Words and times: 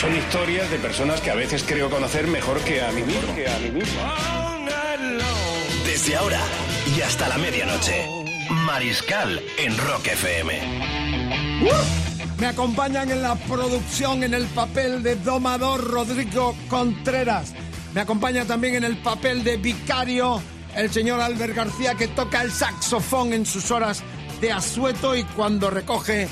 Son 0.00 0.14
historias 0.14 0.70
de 0.70 0.78
personas 0.78 1.22
que 1.22 1.30
a 1.30 1.34
veces 1.34 1.64
creo 1.66 1.88
conocer 1.88 2.26
mejor 2.26 2.60
que 2.60 2.82
a 2.82 2.92
mí 2.92 3.02
mismo. 3.02 3.34
Que 3.34 3.48
a 3.48 3.58
mí 3.58 3.70
mismo. 3.70 4.00
Desde 5.86 6.16
ahora 6.16 6.40
y 6.94 7.00
hasta 7.00 7.28
la 7.28 7.38
medianoche. 7.38 8.06
Mariscal 8.66 9.40
en 9.58 9.78
Rock 9.78 10.08
FM. 10.08 10.60
Me 12.38 12.46
acompañan 12.46 13.10
en 13.10 13.22
la 13.22 13.36
producción 13.36 14.22
en 14.22 14.34
el 14.34 14.44
papel 14.48 15.02
de 15.02 15.16
domador 15.16 15.82
Rodrigo 15.82 16.54
Contreras. 16.68 17.54
Me 17.94 18.02
acompaña 18.02 18.44
también 18.44 18.74
en 18.74 18.84
el 18.84 18.98
papel 18.98 19.42
de 19.42 19.56
vicario 19.56 20.42
el 20.76 20.92
señor 20.92 21.22
Albert 21.22 21.54
García 21.54 21.94
que 21.94 22.08
toca 22.08 22.42
el 22.42 22.52
saxofón 22.52 23.32
en 23.32 23.46
sus 23.46 23.70
horas 23.70 24.02
de 24.42 24.52
asueto 24.52 25.16
y 25.16 25.24
cuando 25.24 25.70
recoge 25.70 26.28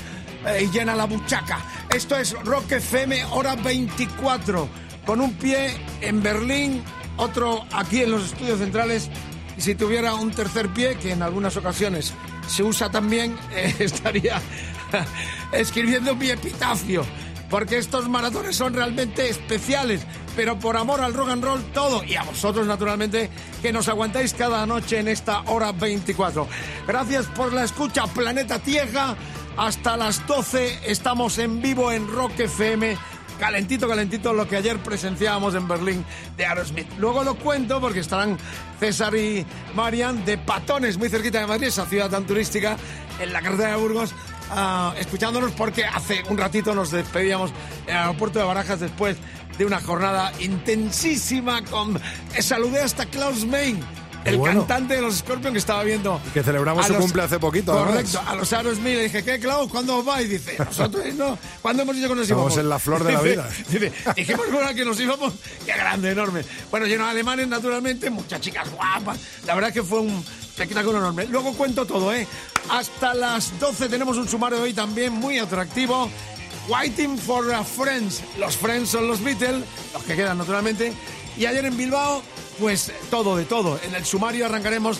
eh, 0.47 0.69
llena 0.71 0.95
la 0.95 1.05
buchaca. 1.05 1.59
Esto 1.93 2.15
es 2.17 2.33
Rock 2.43 2.73
FM 2.73 3.25
hora 3.31 3.55
24 3.55 4.67
con 5.05 5.21
un 5.21 5.33
pie 5.33 5.75
en 6.01 6.21
Berlín, 6.21 6.83
otro 7.17 7.65
aquí 7.71 8.01
en 8.01 8.11
los 8.11 8.25
estudios 8.25 8.59
centrales 8.59 9.09
y 9.57 9.61
si 9.61 9.75
tuviera 9.75 10.15
un 10.15 10.31
tercer 10.31 10.69
pie 10.69 10.97
que 10.97 11.11
en 11.11 11.21
algunas 11.21 11.55
ocasiones 11.57 12.13
se 12.47 12.63
usa 12.63 12.89
también 12.89 13.37
eh, 13.51 13.75
estaría 13.79 14.41
escribiendo 15.51 16.15
mi 16.15 16.29
epitafio. 16.29 17.05
Porque 17.49 17.77
estos 17.77 18.09
maratones 18.09 18.55
son 18.55 18.73
realmente 18.73 19.29
especiales, 19.29 20.01
pero 20.35 20.57
por 20.57 20.75
amor 20.75 21.01
al 21.01 21.13
rock 21.13 21.29
and 21.29 21.43
roll 21.43 21.63
todo, 21.73 22.03
y 22.03 22.15
a 22.15 22.23
vosotros 22.23 22.65
naturalmente, 22.65 23.29
que 23.61 23.71
nos 23.71 23.87
aguantáis 23.87 24.33
cada 24.33 24.65
noche 24.65 24.97
en 24.97 25.07
esta 25.07 25.41
hora 25.41 25.71
24. 25.71 26.47
Gracias 26.87 27.27
por 27.27 27.53
la 27.53 27.63
escucha, 27.63 28.07
Planeta 28.07 28.57
Tierra. 28.57 29.15
Hasta 29.57 29.95
las 29.95 30.25
12 30.27 30.79
estamos 30.85 31.37
en 31.37 31.61
vivo 31.61 31.91
en 31.91 32.07
Rock 32.09 32.39
FM. 32.41 32.97
Calentito, 33.39 33.87
calentito 33.87 34.33
lo 34.33 34.47
que 34.47 34.57
ayer 34.57 34.77
presenciábamos 34.79 35.55
en 35.55 35.67
Berlín 35.67 36.05
de 36.35 36.45
Aerosmith. 36.45 36.87
Luego 36.97 37.23
lo 37.23 37.35
cuento 37.35 37.79
porque 37.79 37.99
estarán 37.99 38.37
César 38.79 39.15
y 39.15 39.45
Marian 39.73 40.25
de 40.25 40.37
Patones, 40.37 40.97
muy 40.97 41.09
cerquita 41.09 41.39
de 41.39 41.47
Madrid, 41.47 41.67
esa 41.67 41.85
ciudad 41.85 42.09
tan 42.09 42.25
turística, 42.25 42.75
en 43.19 43.31
la 43.31 43.41
carretera 43.41 43.71
de 43.71 43.75
Burgos, 43.77 44.13
ah, 44.51 44.93
escuchándonos 44.99 45.51
porque 45.51 45.85
hace 45.85 46.23
un 46.29 46.37
ratito 46.37 46.75
nos 46.75 46.91
despedíamos 46.91 47.51
en 47.87 47.95
el 47.95 48.01
aeropuerto 48.01 48.39
de 48.39 48.45
Barajas 48.45 48.79
después 48.81 49.17
de 49.57 49.65
una 49.65 49.79
jornada 49.81 50.31
intensísima 50.39 51.63
con... 51.63 51.95
eh, 52.35 52.41
Saludé 52.41 52.81
hasta 52.81 53.05
Klaus 53.05 53.45
Main, 53.45 53.79
el 54.25 54.37
bueno. 54.37 54.59
cantante 54.61 54.95
de 54.95 55.01
los 55.01 55.15
Scorpions 55.17 55.53
que 55.53 55.59
estaba 55.59 55.83
viendo... 55.83 56.19
Que 56.33 56.43
celebramos 56.43 56.85
su 56.85 56.93
los- 56.93 57.01
cumple 57.01 57.23
hace 57.23 57.39
poquito, 57.39 57.71
además. 57.73 57.91
Correcto, 57.93 58.21
a 58.25 58.35
los 58.35 58.51
Aerosmith 58.53 58.95
le 58.95 59.03
dije, 59.03 59.23
¿qué, 59.23 59.39
Klaus? 59.39 59.69
¿Cuándo 59.71 59.97
os 59.97 60.05
vais? 60.05 60.29
Dice, 60.29 60.55
nosotros 60.57 61.05
no. 61.15 61.37
¿Cuándo 61.61 61.83
hemos 61.83 61.95
dicho 61.95 62.07
que 62.09 62.15
nos 62.15 62.23
Estamos 62.23 62.41
íbamos? 62.53 62.57
en 62.57 62.69
la 62.69 62.79
flor 62.79 63.03
de 63.03 63.13
la 63.13 63.21
vida. 63.21 63.49
Dice, 63.69 63.91
dijimos 64.15 64.51
bueno, 64.51 64.73
que 64.75 64.83
nos 64.85 64.99
íbamos, 64.99 65.33
qué 65.65 65.73
grande, 65.73 66.11
enorme. 66.11 66.43
Bueno, 66.71 66.85
lleno 66.87 67.05
de 67.05 67.11
alemanes, 67.11 67.47
naturalmente, 67.47 68.09
muchas 68.09 68.41
chicas 68.41 68.69
guapas. 68.71 69.17
La 69.45 69.55
verdad 69.55 69.71
que 69.71 69.83
fue 69.83 69.99
un 69.99 70.23
espectáculo 70.41 70.97
enorme. 70.97 71.25
Luego 71.27 71.53
cuento 71.53 71.85
todo, 71.85 72.13
¿eh? 72.13 72.27
Hasta 72.69 73.13
las 73.13 73.59
12 73.59 73.89
tenemos 73.89 74.17
un 74.17 74.27
sumario 74.27 74.61
hoy 74.61 74.73
también 74.73 75.13
muy 75.13 75.37
atractivo. 75.37 76.09
Waiting 76.67 77.17
for 77.19 77.53
a 77.53 77.63
Friends. 77.63 78.23
Los 78.39 78.57
Friends 78.57 78.89
son 78.89 79.07
los 79.07 79.21
Beatles, 79.23 79.63
los 79.93 80.01
que 80.03 80.15
quedan 80.15 80.37
naturalmente. 80.39 80.91
Y 81.37 81.45
ayer 81.45 81.65
en 81.65 81.77
Bilbao, 81.77 82.23
pues 82.59 82.91
todo 83.09 83.35
de 83.37 83.45
todo. 83.45 83.79
En 83.83 83.95
el 83.95 84.05
sumario 84.05 84.45
arrancaremos 84.45 84.97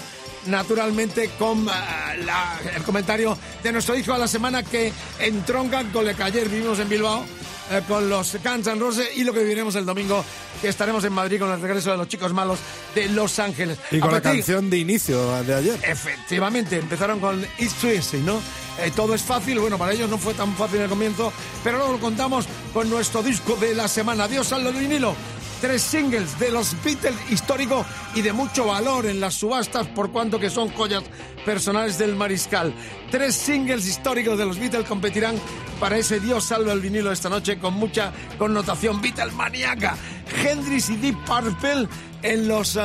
naturalmente 0.48 1.32
con 1.40 1.66
la- 1.66 2.60
el 2.76 2.84
comentario 2.84 3.38
de 3.64 3.72
nuestro 3.72 3.96
hijo 3.98 4.14
de 4.14 4.20
la 4.20 4.28
semana 4.28 4.64
que 4.64 4.94
entronca 5.20 5.84
con 5.92 6.06
lo 6.06 6.16
que 6.16 6.24
ayer 6.24 6.48
vivimos 6.50 6.78
en 6.80 6.88
Bilbao 6.90 7.26
eh, 7.72 7.82
con 7.88 8.08
los 8.10 8.38
Guns 8.44 8.68
N' 8.68 8.80
Roses 8.80 9.08
y 9.16 9.24
lo 9.24 9.34
que 9.34 9.40
viviremos 9.40 9.74
el 9.76 9.86
domingo 9.86 10.24
que 10.62 10.68
estaremos 10.70 11.04
en 11.04 11.14
Madrid 11.14 11.40
con 11.40 11.52
el 11.52 11.60
regreso 11.60 11.90
de 11.92 11.98
los 11.98 12.08
chicos 12.08 12.32
malos 12.32 12.60
de 12.94 13.10
Los 13.10 13.40
Ángeles. 13.40 13.80
Y 13.90 14.00
con 14.00 14.12
A 14.12 14.14
la 14.14 14.22
canción 14.22 14.70
de 14.70 14.78
inicio 14.78 15.42
de 15.44 15.56
ayer. 15.56 15.80
Efectivamente, 15.84 16.78
empezaron 16.78 17.20
con 17.20 17.44
It's 17.58 17.84
Easy, 17.84 18.18
¿no? 18.18 18.40
Eh, 18.80 18.92
todo 18.96 19.16
es 19.16 19.22
fácil, 19.24 19.58
bueno, 19.60 19.78
para 19.80 19.94
ellos 19.94 20.10
no 20.10 20.18
fue 20.20 20.34
tan 20.36 20.56
fácil 20.56 20.80
el 20.82 20.90
comienzo, 20.90 21.32
pero 21.64 21.78
luego 21.78 21.94
lo 21.94 22.00
contamos 22.00 22.46
con 22.74 22.88
nuestro 22.90 23.24
disco 23.24 23.56
de 23.56 23.74
la 23.74 23.88
semana. 23.88 24.28
Dios 24.28 24.52
al 24.54 24.72
vinilo. 24.74 25.16
Tres 25.62 25.82
singles 25.82 26.38
de 26.40 26.52
los 26.52 26.76
Beatles 26.84 27.16
histórico 27.30 27.86
y 28.14 28.22
de 28.22 28.34
mucho 28.34 28.68
valor 28.68 29.06
en 29.06 29.20
las 29.20 29.36
subastas 29.36 29.88
por 29.88 30.12
cuanto 30.12 30.40
que 30.40 30.50
son 30.50 30.70
joyas 30.70 31.04
personales 31.46 31.98
del 31.98 32.16
mariscal. 32.16 32.74
Tres 33.10 33.36
singles 33.36 33.88
históricos 33.88 34.38
de 34.38 34.46
los 34.46 34.60
Beatles 34.60 34.88
competirán 34.88 35.36
para 35.80 35.98
ese 35.98 36.20
Dios 36.20 36.46
salva 36.46 36.74
el 36.74 36.82
vinilo 36.82 37.12
esta 37.12 37.30
noche 37.30 37.58
con 37.58 37.74
mucha 37.74 38.12
connotación 38.38 39.02
Beatlemaniaca. 39.02 39.96
Hendrix 40.44 40.90
y 40.90 40.98
Deep 40.98 41.18
Purple 41.26 41.88
en 42.22 42.48
los 42.48 42.78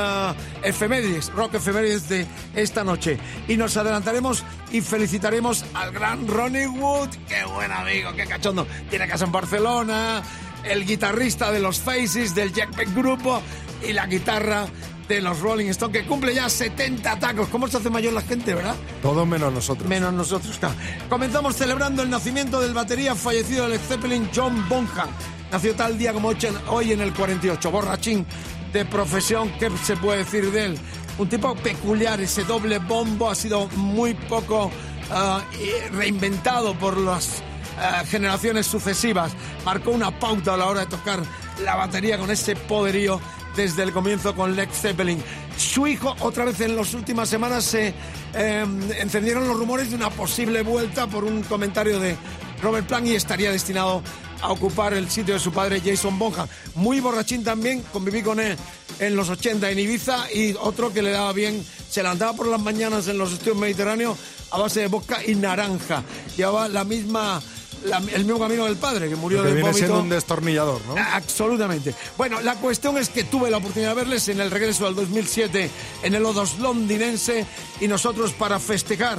efemérides, 0.63 1.31
rock 1.33 1.55
efemérides 1.55 2.07
de 2.09 2.27
esta 2.55 2.83
noche. 2.83 3.17
Y 3.47 3.57
nos 3.57 3.75
adelantaremos 3.75 4.43
y 4.71 4.81
felicitaremos 4.81 5.65
al 5.73 5.91
gran 5.91 6.27
Ronnie 6.27 6.67
Wood. 6.67 7.09
Qué 7.27 7.43
buen 7.45 7.71
amigo, 7.71 8.11
qué 8.15 8.25
cachondo. 8.25 8.67
Tiene 8.89 9.07
casa 9.07 9.25
en 9.25 9.31
Barcelona, 9.31 10.21
el 10.65 10.85
guitarrista 10.85 11.51
de 11.51 11.59
los 11.59 11.79
Faces, 11.79 12.35
del 12.35 12.53
Jack 12.53 12.75
Beck 12.75 12.93
Grupo 12.93 13.41
y 13.87 13.93
la 13.93 14.07
guitarra 14.07 14.67
de 15.07 15.21
los 15.21 15.39
Rolling 15.39 15.67
Stones, 15.67 16.01
que 16.01 16.07
cumple 16.07 16.33
ya 16.33 16.49
70 16.49 17.19
tacos. 17.19 17.49
¿Cómo 17.49 17.67
se 17.67 17.77
hace 17.77 17.89
mayor 17.89 18.13
la 18.13 18.21
gente, 18.21 18.53
verdad? 18.53 18.75
Todos 19.01 19.27
menos 19.27 19.51
nosotros. 19.51 19.87
Menos 19.89 20.13
nosotros, 20.13 20.57
claro. 20.57 20.75
Comenzamos 21.09 21.55
celebrando 21.55 22.01
el 22.01 22.09
nacimiento 22.09 22.61
del 22.61 22.73
batería 22.73 23.15
fallecido 23.15 23.67
del 23.67 23.79
Zeppelin 23.79 24.29
John 24.33 24.67
Bonham. 24.69 25.09
Nació 25.51 25.75
tal 25.75 25.97
día 25.97 26.13
como 26.13 26.31
hoy 26.67 26.93
en 26.93 27.01
el 27.01 27.13
48. 27.13 27.71
Borrachín 27.71 28.25
de 28.71 28.85
profesión, 28.85 29.51
¿qué 29.59 29.69
se 29.83 29.97
puede 29.97 30.19
decir 30.19 30.49
de 30.51 30.67
él? 30.67 30.77
Un 31.17 31.27
tipo 31.27 31.53
peculiar, 31.55 32.21
ese 32.21 32.45
doble 32.45 32.79
bombo 32.79 33.29
ha 33.29 33.35
sido 33.35 33.67
muy 33.75 34.13
poco 34.13 34.71
ah, 35.11 35.43
reinventado 35.91 36.73
por 36.75 36.97
las 36.97 37.43
ah, 37.79 38.03
generaciones 38.05 38.67
sucesivas. 38.67 39.31
Marcó 39.65 39.91
una 39.91 40.11
pauta 40.19 40.53
a 40.53 40.57
la 40.57 40.67
hora 40.67 40.81
de 40.81 40.87
tocar 40.87 41.19
la 41.63 41.75
batería 41.75 42.17
con 42.17 42.31
ese 42.31 42.55
poderío 42.55 43.19
desde 43.55 43.83
el 43.83 43.91
comienzo 43.91 44.35
con 44.35 44.55
Led 44.55 44.69
Zeppelin. 44.71 45.21
Su 45.57 45.87
hijo, 45.87 46.15
otra 46.21 46.45
vez 46.45 46.59
en 46.61 46.75
las 46.75 46.93
últimas 46.93 47.29
semanas, 47.29 47.65
se 47.65 47.93
eh, 48.33 48.65
encendieron 48.99 49.47
los 49.47 49.57
rumores 49.57 49.89
de 49.89 49.95
una 49.95 50.09
posible 50.09 50.63
vuelta 50.63 51.07
por 51.07 51.23
un 51.23 51.43
comentario 51.43 51.99
de 51.99 52.15
Robert 52.61 52.87
Plant 52.87 53.07
y 53.07 53.15
estaría 53.15 53.51
destinado 53.51 54.01
a 54.41 54.51
ocupar 54.51 54.93
el 54.93 55.09
sitio 55.09 55.35
de 55.35 55.39
su 55.39 55.51
padre 55.51 55.81
Jason 55.83 56.17
Bonham. 56.17 56.47
Muy 56.75 56.99
borrachín 56.99 57.43
también, 57.43 57.83
conviví 57.91 58.21
con 58.21 58.39
él 58.39 58.57
en 58.99 59.15
los 59.15 59.29
80 59.29 59.69
en 59.71 59.79
Ibiza 59.79 60.31
y 60.31 60.53
otro 60.53 60.93
que 60.93 61.01
le 61.01 61.11
daba 61.11 61.33
bien, 61.33 61.63
se 61.89 62.03
levantaba 62.03 62.33
por 62.33 62.47
las 62.47 62.61
mañanas 62.61 63.07
en 63.07 63.17
los 63.17 63.33
estudios 63.33 63.57
mediterráneos 63.57 64.17
a 64.51 64.59
base 64.59 64.81
de 64.81 64.87
vodka 64.87 65.19
y 65.25 65.35
naranja. 65.35 66.03
Llevaba 66.37 66.67
la 66.67 66.83
misma, 66.83 67.41
la- 67.85 67.97
el 67.97 68.25
mismo 68.25 68.39
camino 68.39 68.65
del 68.65 68.77
padre, 68.77 69.09
que 69.09 69.15
murió 69.15 69.39
Lo 69.39 69.43
que 69.43 69.49
de 69.49 69.55
viene 69.55 69.69
vómito. 69.69 69.85
siendo 69.87 70.01
un 70.03 70.09
destornillador, 70.09 70.81
¿no? 70.87 70.95
Absolutamente. 70.97 71.93
Bueno, 72.17 72.41
la 72.41 72.55
cuestión 72.55 72.97
es 72.97 73.09
que 73.09 73.23
tuve 73.23 73.49
la 73.49 73.57
oportunidad 73.57 73.89
de 73.91 73.95
verles 73.95 74.27
en 74.29 74.39
el 74.41 74.51
regreso 74.51 74.85
del 74.85 74.95
2007 74.95 75.69
en 76.03 76.13
el 76.15 76.23
O2 76.25 76.57
londinense 76.59 77.45
y 77.79 77.87
nosotros 77.87 78.33
para 78.33 78.59
festejar, 78.59 79.17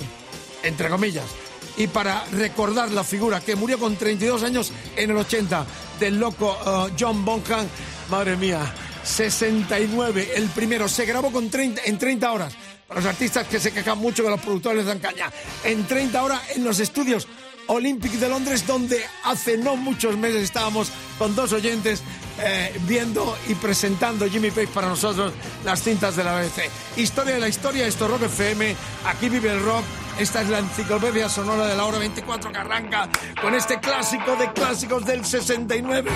entre 0.62 0.88
comillas, 0.88 1.24
y 1.76 1.86
para 1.86 2.24
recordar 2.32 2.90
la 2.90 3.02
figura 3.04 3.40
que 3.40 3.56
murió 3.56 3.78
con 3.78 3.96
32 3.96 4.42
años 4.42 4.72
en 4.96 5.10
el 5.10 5.16
80 5.16 5.64
del 5.98 6.18
loco 6.18 6.56
eh, 6.88 6.92
John 6.98 7.24
Bonham, 7.24 7.66
madre 8.10 8.36
mía, 8.36 8.72
69, 9.04 10.32
el 10.36 10.48
primero, 10.50 10.88
se 10.88 11.04
grabó 11.06 11.30
con 11.32 11.50
30, 11.50 11.82
en 11.84 11.98
30 11.98 12.30
horas. 12.32 12.54
Para 12.86 13.00
los 13.00 13.08
artistas 13.08 13.46
que 13.48 13.58
se 13.58 13.72
quejan 13.72 13.96
mucho 13.98 14.22
que 14.22 14.28
los 14.30 14.40
productores 14.40 14.84
dan 14.84 14.98
caña, 14.98 15.30
en 15.64 15.86
30 15.86 16.22
horas 16.22 16.42
en 16.54 16.62
los 16.64 16.78
estudios 16.78 17.26
Olympic 17.72 18.12
de 18.12 18.28
Londres, 18.28 18.66
donde 18.66 19.02
hace 19.24 19.56
no 19.56 19.76
muchos 19.76 20.16
meses 20.18 20.42
estábamos 20.42 20.92
con 21.18 21.34
dos 21.34 21.52
oyentes 21.52 22.02
eh, 22.38 22.78
viendo 22.86 23.36
y 23.48 23.54
presentando 23.54 24.28
Jimmy 24.28 24.50
Page 24.50 24.68
para 24.68 24.88
nosotros 24.88 25.32
las 25.64 25.82
cintas 25.82 26.14
de 26.16 26.24
la 26.24 26.34
BBC. 26.34 26.70
Historia 26.96 27.34
de 27.34 27.40
la 27.40 27.48
historia, 27.48 27.86
esto 27.86 28.04
es 28.04 28.10
Rock 28.10 28.22
FM, 28.24 28.76
aquí 29.06 29.28
vive 29.30 29.52
el 29.52 29.62
rock, 29.62 29.84
Esta 30.18 30.42
es 30.42 30.50
la 30.50 30.58
enciclopedia 30.58 31.30
sonora 31.30 31.66
de 31.66 31.74
la 31.74 31.86
hora 31.86 31.98
24 31.98 32.52
que 32.52 32.58
arranca 32.58 33.08
con 33.40 33.54
este 33.54 33.80
clásico 33.80 34.36
de 34.36 34.52
clásicos 34.52 35.06
del 35.06 35.24
69. 35.24 36.10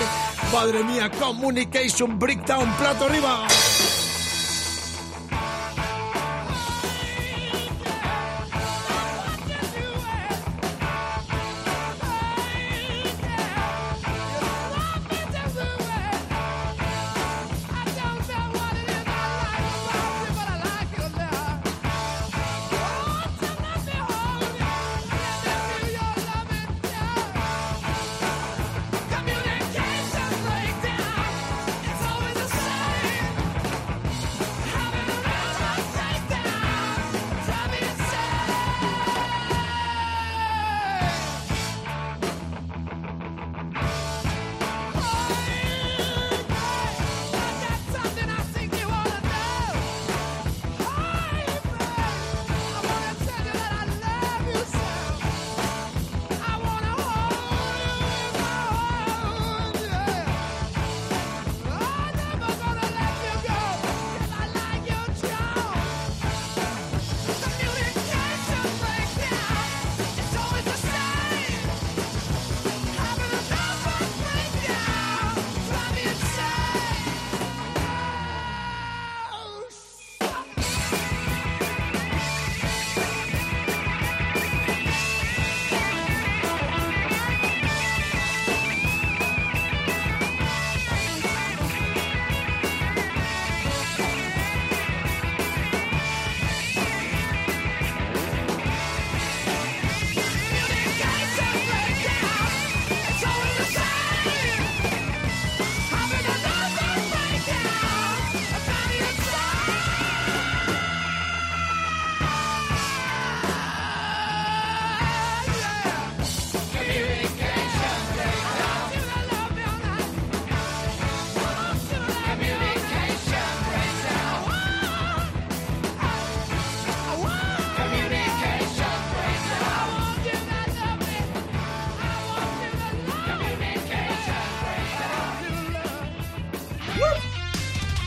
Madre 0.53 0.85
mía, 0.85 1.11
Communication 1.11 2.19
Breakdown, 2.19 2.70
plato 2.76 3.06
arriba. 3.06 3.47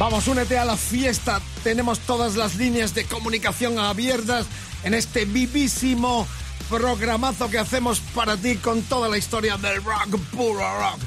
Vamos, 0.10 0.28
únete 0.28 0.58
a 0.58 0.66
la 0.66 0.76
fiesta. 0.76 1.40
Tenemos 1.64 2.00
todas 2.00 2.36
las 2.36 2.56
líneas 2.56 2.96
de 2.96 3.06
comunicación 3.06 3.78
abiertas 3.78 4.48
en 4.84 4.96
este 4.96 5.26
vivísimo 5.26 6.26
programazo 6.68 7.48
que 7.48 7.60
hacemos 7.60 8.00
para 8.16 8.36
ti 8.36 8.56
con 8.56 8.82
toda 8.82 9.08
la 9.08 9.20
historia 9.20 9.56
del 9.58 9.84
rock, 9.84 10.20
puro 10.32 10.62
rock. 10.62 11.00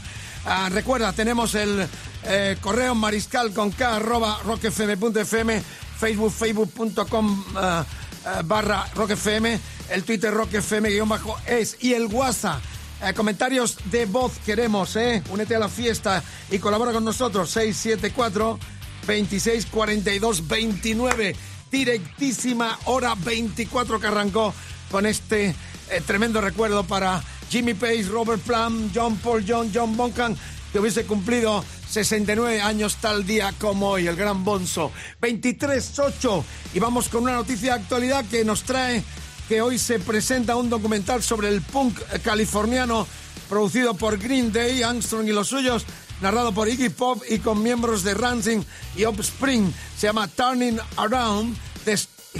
Ah, 0.47 0.69
recuerda, 0.71 1.13
tenemos 1.13 1.57
el 1.57 1.85
eh, 2.27 2.57
correo 2.61 2.95
mariscal 2.95 3.53
con 3.53 3.73
k 3.73 3.97
arroba 3.97 4.39
rockfm.fm, 4.45 5.61
facebook 5.99 6.33
facebook.com 6.33 7.45
ah, 7.57 7.85
ah, 8.25 8.43
barra 8.45 8.87
rockfm, 8.95 9.59
el 9.91 10.05
twitter 10.05 10.33
rockfm 10.33 10.87
guion 10.89 11.09
bajo 11.09 11.37
es 11.45 11.77
y 11.81 11.95
el 11.95 12.07
whatsapp. 12.07 12.63
Eh, 13.05 13.15
comentarios 13.15 13.79
de 13.91 14.07
voz 14.07 14.39
queremos, 14.47 14.95
¿eh? 14.95 15.25
Únete 15.31 15.57
a 15.57 15.59
la 15.59 15.69
fiesta 15.69 16.23
y 16.53 16.61
colabora 16.61 16.93
con 16.93 17.05
nosotros. 17.05 17.51
674 17.51 18.61
26 19.07 19.67
42 19.67 20.49
29. 20.49 21.37
Directísima 21.71 22.79
hora 22.85 23.15
24 23.15 23.99
que 23.99 24.07
arrancó 24.07 24.55
con 24.91 25.07
este 25.07 25.55
eh, 25.91 26.01
tremendo 26.07 26.41
recuerdo 26.41 26.85
para 26.85 27.23
Jimmy 27.51 27.75
Page, 27.75 28.05
Robert 28.05 28.43
Plum, 28.43 28.91
John 28.95 29.17
Paul 29.17 29.45
John, 29.47 29.71
John 29.75 29.97
Bonham, 29.97 30.37
que 30.73 30.79
hubiese 30.79 31.05
cumplido 31.05 31.65
69 31.89 32.61
años 32.61 32.97
tal 32.97 33.27
día 33.27 33.53
como 33.59 33.91
hoy, 33.91 34.07
el 34.07 34.17
gran 34.17 34.45
Bonzo. 34.45 34.91
23-8. 35.21 36.45
Y 36.75 36.79
vamos 36.79 37.09
con 37.09 37.25
una 37.25 37.35
noticia 37.35 37.75
de 37.75 37.83
actualidad 37.83 38.25
que 38.25 38.45
nos 38.45 38.63
trae 38.63 39.03
que 39.49 39.61
hoy 39.61 39.79
se 39.79 39.99
presenta 39.99 40.57
un 40.57 40.71
documental 40.71 41.23
sobre 41.23 41.49
el 41.49 41.61
punk 41.61 41.99
californiano 42.23 43.07
producido 43.53 43.93
por 43.93 44.17
Green 44.17 44.51
Day, 44.51 44.83
Armstrong 44.83 45.29
y 45.29 45.33
los 45.33 45.49
suyos, 45.49 45.85
narrado 46.23 46.53
por 46.53 46.69
Iggy 46.69 46.89
Pop 46.91 47.23
y 47.29 47.39
con 47.39 47.63
miembros 47.63 48.03
de 48.05 48.15
Rancid 48.15 48.61
y 48.97 49.05
Offspring. 49.05 49.73
Se 49.99 50.07
llama 50.07 50.29
Turning 50.29 50.79
Around, 50.97 51.57
The 51.85 51.97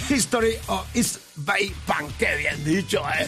History 0.09 0.55
of 0.67 0.85
East 0.95 1.17
Bay 1.35 1.73
Punk. 1.85 2.11
Qué 2.17 2.35
bien 2.37 2.63
dicho, 2.63 3.01
¿eh? 3.19 3.27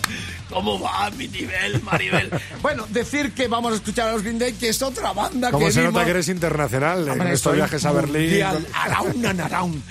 ¿Cómo 0.49 0.79
va 0.79 1.11
mi 1.11 1.27
nivel, 1.27 1.81
Maribel? 1.83 2.31
bueno, 2.61 2.87
decir 2.89 3.33
que 3.33 3.47
vamos 3.47 3.73
a 3.73 3.75
escuchar 3.75 4.09
a 4.09 4.13
los 4.13 4.23
Green 4.23 4.39
Day, 4.39 4.53
que 4.53 4.69
es 4.69 4.81
otra 4.81 5.11
banda 5.13 5.51
¿Cómo 5.51 5.65
que 5.65 5.71
se 5.71 5.81
vimos- 5.81 5.93
nota 5.93 6.05
que 6.05 6.11
eres 6.11 6.27
internacional 6.29 7.03
en 7.03 7.09
Hombre, 7.11 7.27
estos 7.33 7.41
soy 7.51 7.57
viajes 7.57 7.85
a 7.85 7.91
Berlín? 7.91 8.43
around 8.73 9.25
and 9.25 9.41
around. 9.41 9.83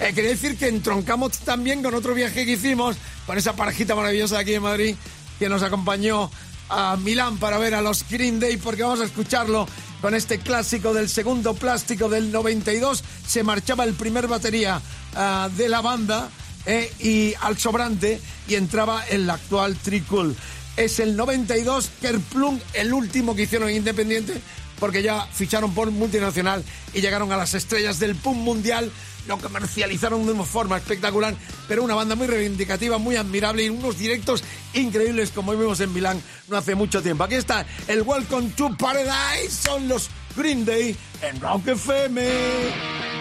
Eh, 0.00 0.12
quería 0.14 0.30
decir 0.30 0.56
que 0.56 0.68
entroncamos 0.68 1.38
también 1.40 1.82
con 1.82 1.94
otro 1.94 2.14
viaje 2.14 2.46
que 2.46 2.52
hicimos 2.52 2.96
con 3.26 3.36
esa 3.36 3.54
parejita 3.54 3.94
maravillosa 3.94 4.36
de 4.36 4.40
aquí 4.42 4.54
en 4.54 4.62
Madrid 4.62 4.96
que 5.38 5.48
nos 5.48 5.62
acompañó 5.62 6.30
a 6.72 6.96
Milán 6.96 7.36
para 7.36 7.58
ver 7.58 7.74
a 7.74 7.82
los 7.82 8.08
Green 8.08 8.40
Day 8.40 8.56
porque 8.56 8.82
vamos 8.82 9.00
a 9.00 9.04
escucharlo 9.04 9.68
con 10.00 10.14
este 10.14 10.38
clásico 10.38 10.94
del 10.94 11.08
segundo 11.10 11.52
plástico 11.52 12.08
del 12.08 12.32
92. 12.32 13.04
Se 13.26 13.44
marchaba 13.44 13.84
el 13.84 13.92
primer 13.92 14.26
batería 14.26 14.80
ah, 15.14 15.50
de 15.54 15.68
la 15.68 15.82
banda 15.82 16.30
eh, 16.64 16.90
y 16.98 17.34
al 17.42 17.58
sobrante 17.58 18.20
y 18.48 18.54
entraba 18.54 19.04
el 19.06 19.28
actual 19.28 19.76
Tricul. 19.76 20.34
Es 20.76 20.98
el 20.98 21.14
92 21.14 21.90
Kerplunk, 22.00 22.62
el 22.72 22.94
último 22.94 23.36
que 23.36 23.42
hicieron 23.42 23.68
en 23.68 23.76
Independiente 23.76 24.40
porque 24.82 25.00
ya 25.00 25.28
ficharon 25.32 25.72
por 25.74 25.92
multinacional 25.92 26.64
y 26.92 27.00
llegaron 27.00 27.30
a 27.30 27.36
las 27.36 27.54
estrellas 27.54 28.00
del 28.00 28.16
punk 28.16 28.38
mundial, 28.38 28.90
lo 29.28 29.38
comercializaron 29.38 30.26
de 30.26 30.32
una 30.32 30.42
forma 30.42 30.76
espectacular, 30.76 31.36
pero 31.68 31.84
una 31.84 31.94
banda 31.94 32.16
muy 32.16 32.26
reivindicativa, 32.26 32.98
muy 32.98 33.14
admirable 33.14 33.62
y 33.62 33.68
unos 33.68 33.96
directos 33.96 34.42
increíbles 34.74 35.30
como 35.30 35.52
vimos 35.52 35.78
en 35.78 35.92
Milán 35.92 36.20
no 36.48 36.56
hace 36.56 36.74
mucho 36.74 37.00
tiempo. 37.00 37.22
Aquí 37.22 37.36
está 37.36 37.64
el 37.86 38.02
Welcome 38.02 38.50
to 38.56 38.76
Paradise, 38.76 39.50
son 39.52 39.86
los 39.86 40.10
Green 40.36 40.64
Day 40.64 40.96
en 41.22 41.40
Rock 41.40 41.68
FM. 41.68 42.20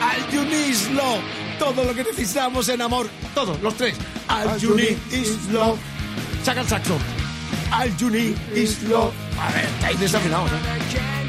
Al 0.01 0.96
love, 0.96 1.22
todo 1.60 1.84
lo 1.84 1.94
que 1.94 2.03
necesitamos 2.06 2.70
en 2.70 2.82
amor, 2.82 3.08
todos 3.36 3.62
los 3.62 3.75
tres. 3.77 3.96
Al 4.27 4.48
love. 5.51 5.77
Saca 6.44 6.62
el 6.62 6.68
saxo. 6.68 6.98
Al 7.72 7.91
love. 8.00 9.13
A 9.39 9.51
ver, 9.51 9.65
estáis 9.65 10.00
desafinados, 10.00 10.50
¿eh? 10.50 11.21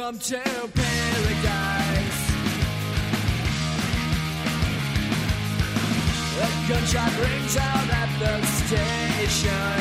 Welcome 0.00 0.18
to 0.18 0.40
paradise. 0.40 2.20
A 6.40 6.48
gunshot 6.66 7.12
rings 7.20 7.56
out 7.58 7.90
at 8.00 8.08
the 8.18 8.46
station. 8.46 9.76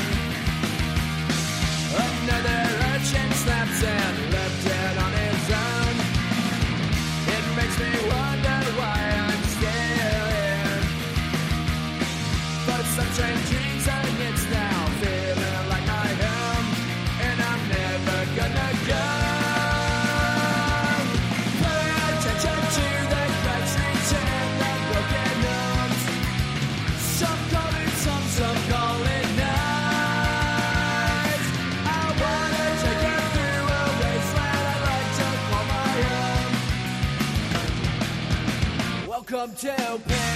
Another 1.96 2.62
urchin 2.92 3.32
snaps 3.32 3.82
and 3.82 4.29
own. 39.40 39.50
Welcome 39.80 40.29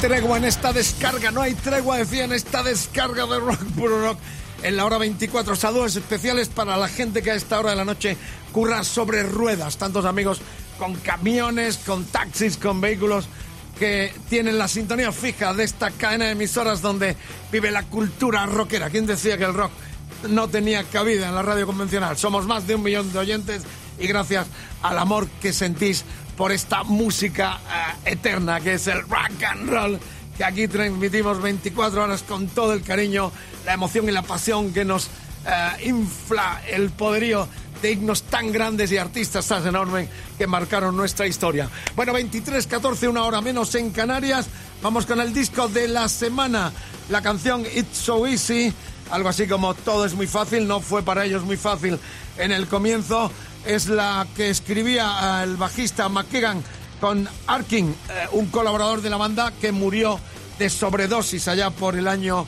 Tregua 0.00 0.38
en 0.38 0.46
esta 0.46 0.72
descarga, 0.72 1.30
no 1.30 1.42
hay 1.42 1.52
tregua, 1.52 1.98
decía 1.98 2.24
en 2.24 2.32
esta 2.32 2.62
descarga 2.62 3.26
de 3.26 3.38
rock 3.38 3.60
puro 3.76 4.00
rock. 4.00 4.18
En 4.62 4.76
la 4.76 4.86
hora 4.86 4.96
24, 4.96 5.54
saludos 5.54 5.94
especiales 5.94 6.48
para 6.48 6.78
la 6.78 6.88
gente 6.88 7.20
que 7.20 7.30
a 7.30 7.34
esta 7.34 7.60
hora 7.60 7.70
de 7.70 7.76
la 7.76 7.84
noche 7.84 8.16
curra 8.50 8.82
sobre 8.82 9.22
ruedas. 9.22 9.76
Tantos 9.76 10.06
amigos 10.06 10.40
con 10.78 10.94
camiones, 10.94 11.76
con 11.76 12.06
taxis, 12.06 12.56
con 12.56 12.80
vehículos 12.80 13.26
que 13.78 14.10
tienen 14.30 14.56
la 14.56 14.68
sintonía 14.68 15.12
fija 15.12 15.52
de 15.52 15.64
esta 15.64 15.90
cadena 15.90 16.26
de 16.26 16.32
emisoras 16.32 16.80
donde 16.80 17.14
vive 17.52 17.70
la 17.70 17.82
cultura 17.82 18.46
rockera. 18.46 18.88
¿Quién 18.88 19.04
decía 19.04 19.36
que 19.36 19.44
el 19.44 19.54
rock 19.54 19.70
no 20.30 20.48
tenía 20.48 20.82
cabida 20.84 21.28
en 21.28 21.34
la 21.34 21.42
radio 21.42 21.66
convencional? 21.66 22.16
Somos 22.16 22.46
más 22.46 22.66
de 22.66 22.74
un 22.74 22.82
millón 22.82 23.12
de 23.12 23.18
oyentes 23.18 23.62
y 23.98 24.06
gracias 24.06 24.46
al 24.82 24.98
amor 24.98 25.28
que 25.42 25.52
sentís 25.52 26.06
por 26.40 26.52
esta 26.52 26.84
música 26.84 27.60
eh, 28.06 28.12
eterna 28.12 28.60
que 28.60 28.72
es 28.72 28.86
el 28.86 29.02
rock 29.02 29.42
and 29.46 29.68
roll 29.68 30.00
que 30.38 30.42
aquí 30.42 30.68
transmitimos 30.68 31.42
24 31.42 32.02
horas 32.02 32.22
con 32.22 32.48
todo 32.48 32.72
el 32.72 32.80
cariño, 32.80 33.30
la 33.66 33.74
emoción 33.74 34.08
y 34.08 34.10
la 34.10 34.22
pasión 34.22 34.72
que 34.72 34.82
nos 34.82 35.08
eh, 35.46 35.84
infla 35.84 36.62
el 36.66 36.88
poderío 36.92 37.46
de 37.82 37.92
himnos 37.92 38.22
tan 38.22 38.52
grandes 38.52 38.90
y 38.90 38.96
artistas 38.96 39.46
tan 39.48 39.66
enormes 39.66 40.08
que 40.38 40.46
marcaron 40.46 40.96
nuestra 40.96 41.26
historia. 41.26 41.68
Bueno, 41.94 42.14
23, 42.14 42.66
14, 42.66 43.08
una 43.08 43.24
hora 43.24 43.42
menos 43.42 43.74
en 43.74 43.90
Canarias. 43.90 44.48
Vamos 44.80 45.04
con 45.04 45.20
el 45.20 45.34
disco 45.34 45.68
de 45.68 45.88
la 45.88 46.08
semana. 46.08 46.72
La 47.10 47.20
canción 47.20 47.66
It's 47.66 47.98
So 47.98 48.26
Easy, 48.26 48.72
algo 49.10 49.28
así 49.28 49.46
como 49.46 49.74
Todo 49.74 50.06
es 50.06 50.14
muy 50.14 50.26
fácil, 50.26 50.66
no 50.66 50.80
fue 50.80 51.02
para 51.02 51.26
ellos 51.26 51.42
muy 51.42 51.58
fácil 51.58 51.98
en 52.38 52.50
el 52.50 52.66
comienzo. 52.66 53.30
Es 53.66 53.88
la 53.88 54.26
que 54.36 54.50
escribía 54.50 55.42
el 55.42 55.56
bajista 55.56 56.08
McKagan 56.08 56.62
con 57.00 57.28
Arkin, 57.46 57.90
eh, 57.90 58.28
un 58.32 58.46
colaborador 58.46 59.02
de 59.02 59.10
la 59.10 59.16
banda 59.16 59.52
que 59.60 59.72
murió 59.72 60.18
de 60.58 60.70
sobredosis 60.70 61.48
allá 61.48 61.70
por 61.70 61.96
el 61.96 62.08
año 62.08 62.46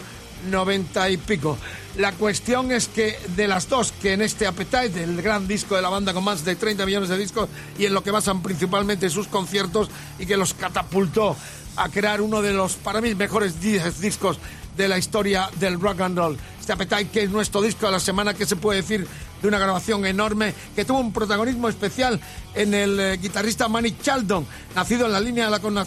90 0.50 1.10
y 1.10 1.16
pico. 1.16 1.58
La 1.96 2.12
cuestión 2.12 2.72
es 2.72 2.88
que 2.88 3.18
de 3.36 3.48
las 3.48 3.68
dos, 3.68 3.92
que 3.92 4.14
en 4.14 4.22
este 4.22 4.46
Appetite, 4.46 5.02
el 5.02 5.20
gran 5.20 5.46
disco 5.46 5.76
de 5.76 5.82
la 5.82 5.90
banda 5.90 6.14
con 6.14 6.24
más 6.24 6.44
de 6.44 6.56
30 6.56 6.86
millones 6.86 7.08
de 7.08 7.18
discos 7.18 7.48
y 7.78 7.86
en 7.86 7.94
lo 7.94 8.02
que 8.02 8.10
basan 8.10 8.42
principalmente 8.42 9.10
sus 9.10 9.28
conciertos 9.28 9.90
y 10.18 10.26
que 10.26 10.36
los 10.36 10.54
catapultó 10.54 11.36
a 11.76 11.88
crear 11.88 12.20
uno 12.20 12.42
de 12.42 12.52
los, 12.52 12.74
para 12.74 13.00
mí, 13.00 13.14
mejores 13.14 13.60
10 13.60 14.00
discos 14.00 14.38
de 14.76 14.88
la 14.88 14.98
historia 14.98 15.48
del 15.60 15.80
rock 15.80 16.00
and 16.00 16.16
roll. 16.18 16.38
Este 16.60 16.72
Appetite, 16.72 17.08
que 17.08 17.22
es 17.24 17.30
nuestro 17.30 17.60
disco 17.60 17.86
de 17.86 17.92
la 17.92 18.00
semana, 18.00 18.34
que 18.34 18.46
se 18.46 18.56
puede 18.56 18.82
decir 18.82 19.06
de 19.42 19.48
una 19.48 19.58
grabación 19.58 20.06
enorme, 20.06 20.54
que 20.76 20.84
tuvo 20.84 21.00
un 21.00 21.12
protagonismo 21.12 21.68
especial 21.68 22.20
en 22.54 22.72
el 22.74 23.00
eh, 23.00 23.16
guitarrista 23.16 23.66
Manny 23.68 23.96
Chaldon, 24.00 24.46
nacido 24.76 25.06
en 25.06 25.12
la 25.12 25.20
línea 25.20 25.46
de 25.46 25.50
la 25.50 25.58
Con- 25.58 25.84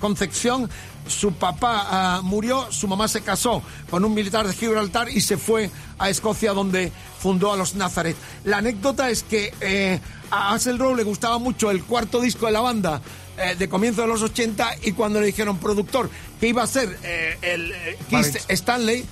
Concepción. 0.00 0.68
Su 1.06 1.32
papá 1.34 1.86
ah, 1.88 2.20
murió, 2.24 2.66
su 2.72 2.88
mamá 2.88 3.06
se 3.06 3.20
casó 3.20 3.62
con 3.90 4.04
un 4.04 4.12
militar 4.12 4.46
de 4.46 4.52
Gibraltar 4.54 5.08
y 5.08 5.20
se 5.20 5.36
fue 5.36 5.70
a 5.98 6.10
Escocia, 6.10 6.52
donde 6.52 6.90
fundó 7.20 7.52
a 7.52 7.56
los 7.56 7.74
Nazareth. 7.76 8.16
La 8.44 8.58
anécdota 8.58 9.08
es 9.08 9.22
que 9.22 9.54
eh, 9.60 10.00
a 10.32 10.52
Axel 10.54 10.78
Rose 10.78 10.96
le 10.96 11.04
gustaba 11.04 11.38
mucho 11.38 11.70
el 11.70 11.84
cuarto 11.84 12.20
disco 12.20 12.46
de 12.46 12.52
la 12.52 12.60
banda, 12.60 13.00
eh, 13.38 13.54
de 13.58 13.68
comienzo 13.68 14.02
de 14.02 14.08
los 14.08 14.22
80 14.22 14.76
y 14.84 14.92
cuando 14.92 15.20
le 15.20 15.26
dijeron 15.26 15.58
productor 15.58 16.08
que 16.40 16.48
iba 16.48 16.62
a 16.62 16.66
ser 16.66 16.98
eh, 17.02 17.36
el 17.42 17.72
eh, 17.72 17.98
Keith. 18.10 18.36
Stanley 18.48 19.04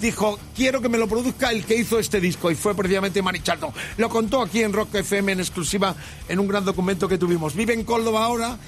dijo 0.00 0.38
quiero 0.54 0.82
que 0.82 0.88
me 0.90 0.98
lo 0.98 1.08
produzca 1.08 1.50
el 1.50 1.64
que 1.64 1.76
hizo 1.76 1.98
este 1.98 2.20
disco 2.20 2.50
y 2.50 2.54
fue 2.54 2.74
precisamente 2.74 3.22
Manny 3.22 3.40
Charlton 3.40 3.70
lo 3.96 4.08
contó 4.10 4.42
aquí 4.42 4.60
en 4.62 4.72
Rock 4.72 4.96
FM 4.96 5.32
en 5.32 5.40
exclusiva 5.40 5.94
en 6.28 6.38
un 6.40 6.46
gran 6.48 6.64
documento 6.64 7.08
que 7.08 7.16
tuvimos 7.16 7.54
vive 7.54 7.72
en 7.72 7.84
Córdoba 7.84 8.24
ahora 8.24 8.58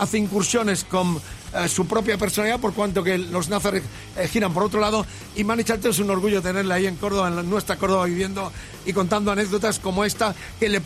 hace 0.00 0.18
incursiones 0.18 0.82
con 0.84 1.20
eh, 1.54 1.68
su 1.68 1.86
propia 1.86 2.16
personalidad, 2.16 2.58
por 2.60 2.72
cuanto 2.72 3.02
que 3.04 3.18
los 3.18 3.48
Nazareth 3.50 3.82
eh, 4.16 4.26
giran 4.28 4.54
por 4.54 4.62
otro 4.62 4.80
lado. 4.80 5.04
Y 5.36 5.42
Mani 5.44 5.64
Charlton 5.64 5.90
es 5.90 5.98
un 5.98 6.08
orgullo 6.08 6.40
tenerla 6.40 6.76
ahí 6.76 6.86
en 6.86 6.94
Córdoba, 6.96 7.26
en 7.28 7.34
la- 7.36 7.42
nuestra 7.42 7.76
Córdoba, 7.76 8.06
viviendo 8.06 8.50
y 8.86 8.92
contando 8.92 9.32
anécdotas 9.32 9.80
como 9.80 10.04
esta, 10.04 10.34
que 10.60 10.68
le, 10.68 10.80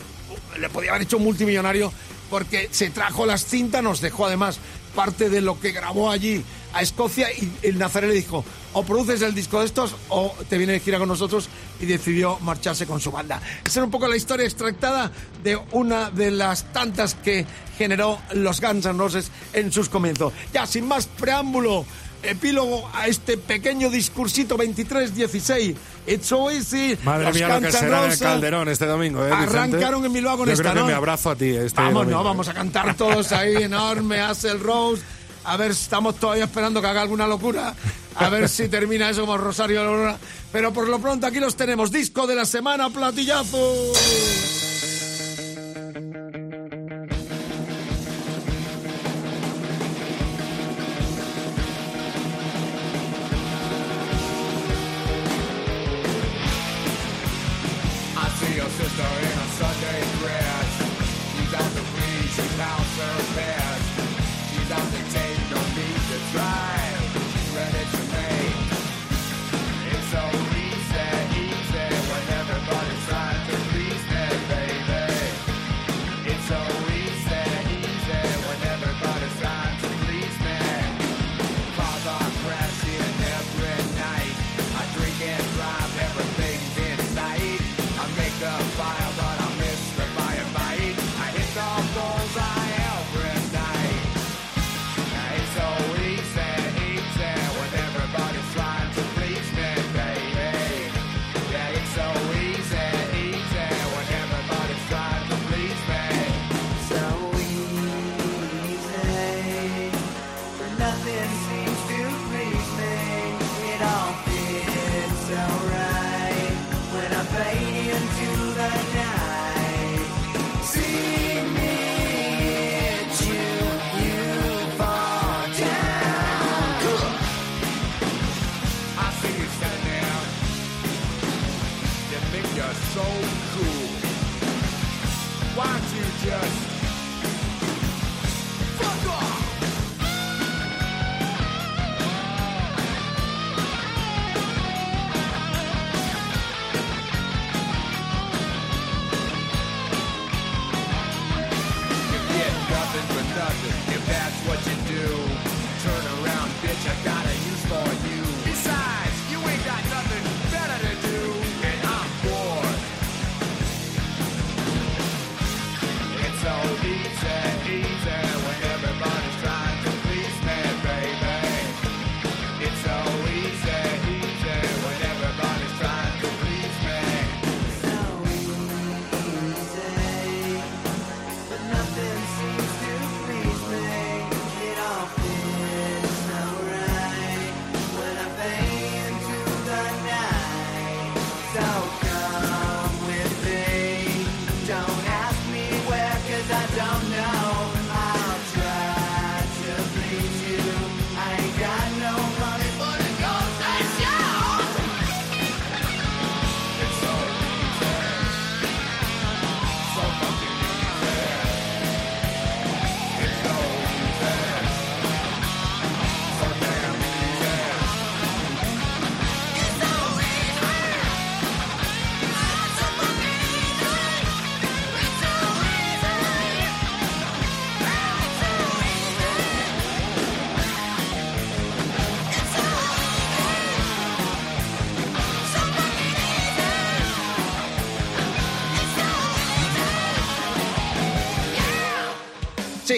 le 0.59 0.69
podía 0.69 0.89
haber 0.89 1.03
hecho 1.03 1.17
un 1.17 1.23
multimillonario 1.25 1.93
porque 2.29 2.69
se 2.71 2.89
trajo 2.89 3.25
las 3.25 3.45
cintas, 3.45 3.83
nos 3.83 4.01
dejó 4.01 4.25
además 4.25 4.59
parte 4.95 5.29
de 5.29 5.41
lo 5.41 5.59
que 5.59 5.71
grabó 5.71 6.09
allí 6.09 6.43
a 6.73 6.81
Escocia 6.81 7.31
y 7.31 7.51
el 7.61 7.77
Nazaré 7.77 8.07
le 8.07 8.15
dijo, 8.15 8.43
o 8.73 8.83
produces 8.83 9.21
el 9.21 9.33
disco 9.33 9.59
de 9.59 9.65
estos 9.65 9.95
o 10.09 10.33
te 10.49 10.57
viene 10.57 10.73
de 10.73 10.79
gira 10.79 10.99
con 10.99 11.07
nosotros 11.07 11.49
y 11.79 11.85
decidió 11.85 12.39
marcharse 12.39 12.85
con 12.85 12.99
su 12.99 13.11
banda. 13.11 13.41
Esa 13.63 13.79
era 13.79 13.85
un 13.85 13.91
poco 13.91 14.07
la 14.07 14.15
historia 14.15 14.45
extractada 14.45 15.11
de 15.43 15.55
una 15.71 16.09
de 16.09 16.31
las 16.31 16.73
tantas 16.73 17.15
que 17.15 17.45
generó 17.77 18.19
los 18.33 18.59
Guns 18.59 18.85
N' 18.85 18.97
Roses 18.97 19.29
en 19.53 19.71
sus 19.71 19.87
comienzos. 19.87 20.33
Ya, 20.51 20.65
sin 20.65 20.87
más 20.87 21.05
preámbulo, 21.05 21.85
epílogo 22.31 22.89
a 22.93 23.07
este 23.07 23.37
pequeño 23.37 23.89
discursito 23.89 24.57
23-16. 24.57 25.75
It's 26.07 26.27
so 26.27 26.49
easy. 26.49 26.97
Madre 27.03 27.25
Los 27.25 27.35
mía, 27.35 27.47
lo 27.49 27.61
que 27.61 27.71
será 27.71 28.05
en 28.05 28.11
el 28.11 28.19
Calderón 28.19 28.69
este 28.69 28.85
domingo, 28.85 29.25
¿eh? 29.25 29.31
Arrancaron 29.31 30.05
en 30.05 30.13
Bilbao 30.13 30.37
con 30.37 30.47
Yo 30.47 30.53
esta, 30.53 30.63
creo 30.63 30.73
que 30.75 30.79
¿no? 30.81 30.85
me 30.87 30.93
abrazo 30.93 31.31
a 31.31 31.35
ti 31.35 31.49
este 31.49 31.81
Vamos, 31.81 32.01
domingo. 32.03 32.17
no, 32.19 32.23
vamos 32.23 32.47
a 32.47 32.53
cantar 32.53 32.95
todos 32.95 33.31
ahí 33.31 33.55
enorme, 33.63 34.19
Hazel 34.21 34.59
Rose. 34.59 35.01
A 35.43 35.55
ver, 35.57 35.71
estamos 35.71 36.15
todavía 36.15 36.43
esperando 36.45 36.81
que 36.81 36.87
haga 36.87 37.01
alguna 37.01 37.25
locura. 37.27 37.73
A 38.15 38.29
ver 38.29 38.49
si 38.49 38.67
termina 38.67 39.09
eso 39.09 39.21
como 39.21 39.37
Rosario 39.37 39.79
Aurora. 39.81 40.17
Pero 40.51 40.73
por 40.73 40.87
lo 40.89 40.99
pronto 40.99 41.27
aquí 41.27 41.39
los 41.39 41.55
tenemos. 41.55 41.91
Disco 41.91 42.25
de 42.27 42.35
la 42.35 42.45
semana, 42.45 42.89
platillazo. 42.89 43.57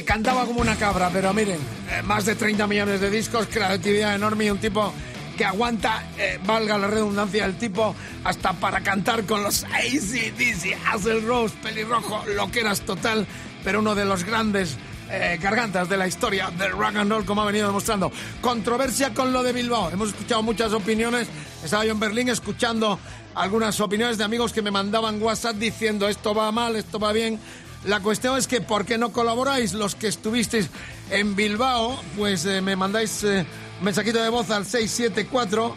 Cantaba 0.06 0.46
como 0.46 0.62
una 0.62 0.76
cabra, 0.76 1.10
pero 1.12 1.34
miren, 1.34 1.60
eh, 1.92 2.02
más 2.04 2.26
de 2.26 2.36
30 2.36 2.68
millones 2.68 3.02
de 3.02 3.10
discos, 3.10 3.48
creatividad 3.48 4.16
enorme 4.16 4.46
y 4.46 4.50
un 4.50 4.58
tipo 4.58 4.94
que 5.38 5.46
aguanta, 5.46 6.04
eh, 6.18 6.40
valga 6.46 6.78
la 6.78 6.88
redundancia, 6.88 7.46
el 7.46 7.58
tipo 7.58 7.96
hasta 8.24 8.54
para 8.54 8.82
cantar 8.82 9.24
con 9.24 9.44
los 9.44 9.64
ACDC, 9.64 10.78
Hazel 10.86 11.26
Rose, 11.26 11.56
pelirrojo, 11.64 12.26
loqueras 12.36 12.82
total, 12.82 13.26
pero 13.64 13.80
uno 13.80 13.96
de 13.96 14.06
los 14.06 14.24
grandes 14.24 14.78
eh, 15.12 15.40
gargantas 15.42 15.90
de 15.90 15.98
la 15.98 16.08
historia 16.08 16.52
del 16.52 16.72
rock 16.72 16.98
and 16.98 17.12
roll, 17.12 17.26
como 17.26 17.42
ha 17.42 17.46
venido 17.46 17.68
demostrando. 17.68 18.12
Controversia 18.42 19.14
con 19.14 19.34
lo 19.34 19.42
de 19.42 19.54
Bilbao. 19.54 19.90
Hemos 19.90 20.10
escuchado 20.10 20.44
muchas 20.44 20.72
opiniones. 20.74 21.28
Estaba 21.64 21.84
yo 21.84 21.94
en 21.94 22.00
Berlín 22.00 22.30
escuchando 22.30 23.00
algunas 23.34 23.80
opiniones 23.80 24.18
de 24.18 24.24
amigos 24.24 24.54
que 24.54 24.62
me 24.62 24.70
mandaban 24.70 25.22
WhatsApp 25.22 25.56
diciendo 25.56 26.08
esto 26.08 26.36
va 26.36 26.52
mal, 26.52 26.76
esto 26.76 27.00
va 27.00 27.12
bien. 27.12 27.40
La 27.86 28.02
cuestión 28.02 28.38
es 28.38 28.48
que, 28.48 28.60
¿por 28.62 28.86
qué 28.86 28.98
no 28.98 29.12
colaboráis? 29.14 29.74
Los 29.74 29.96
que 29.96 30.08
estuvisteis 30.08 30.70
en 31.12 31.36
Bilbao, 31.36 32.00
pues 32.18 32.46
eh, 32.46 32.62
me 32.62 32.76
mandáis 32.76 33.24
eh, 33.24 33.46
mensajito 33.82 34.22
de 34.22 34.30
voz 34.30 34.50
al 34.52 34.66
674 34.66 35.76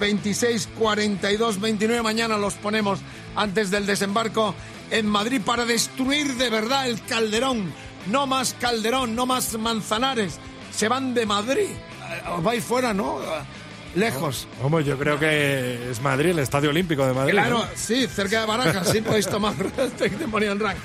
26 0.00 0.68
42 0.78 1.60
29. 1.60 2.02
Mañana 2.02 2.38
los 2.38 2.54
ponemos 2.54 3.00
antes 3.36 3.70
del 3.70 3.84
desembarco 3.86 4.54
en 4.90 5.06
Madrid 5.06 5.40
para 5.44 5.64
destruir 5.66 6.34
de 6.36 6.48
verdad 6.48 6.88
el 6.88 7.02
Calderón. 7.04 7.72
No 8.06 8.26
más 8.26 8.54
Calderón, 8.58 9.14
no 9.14 9.26
más 9.26 9.52
Manzanares. 9.58 10.38
se 10.74 10.88
van 10.88 11.12
de 11.12 11.26
Madrid. 11.26 11.68
Eh, 11.68 12.28
Os 12.34 12.42
vais 12.42 12.64
fuera, 12.64 12.94
¿no? 12.94 13.18
Lejos. 13.94 14.46
Hombre, 14.62 14.84
yo 14.84 14.98
creo 14.98 15.18
que 15.18 15.90
es 15.90 16.00
Madrid, 16.00 16.30
el 16.30 16.38
Estadio 16.38 16.70
Olímpico 16.70 17.06
de 17.06 17.12
Madrid. 17.12 17.32
Claro, 17.32 17.58
¿no? 17.58 17.64
sí, 17.74 18.06
cerca 18.06 18.40
de 18.40 18.46
Barajas, 18.46 18.88
sí 18.88 19.00
podéis 19.02 19.26
tomar 19.28 19.54
Testimonial 19.98 20.58
Rank. 20.58 20.78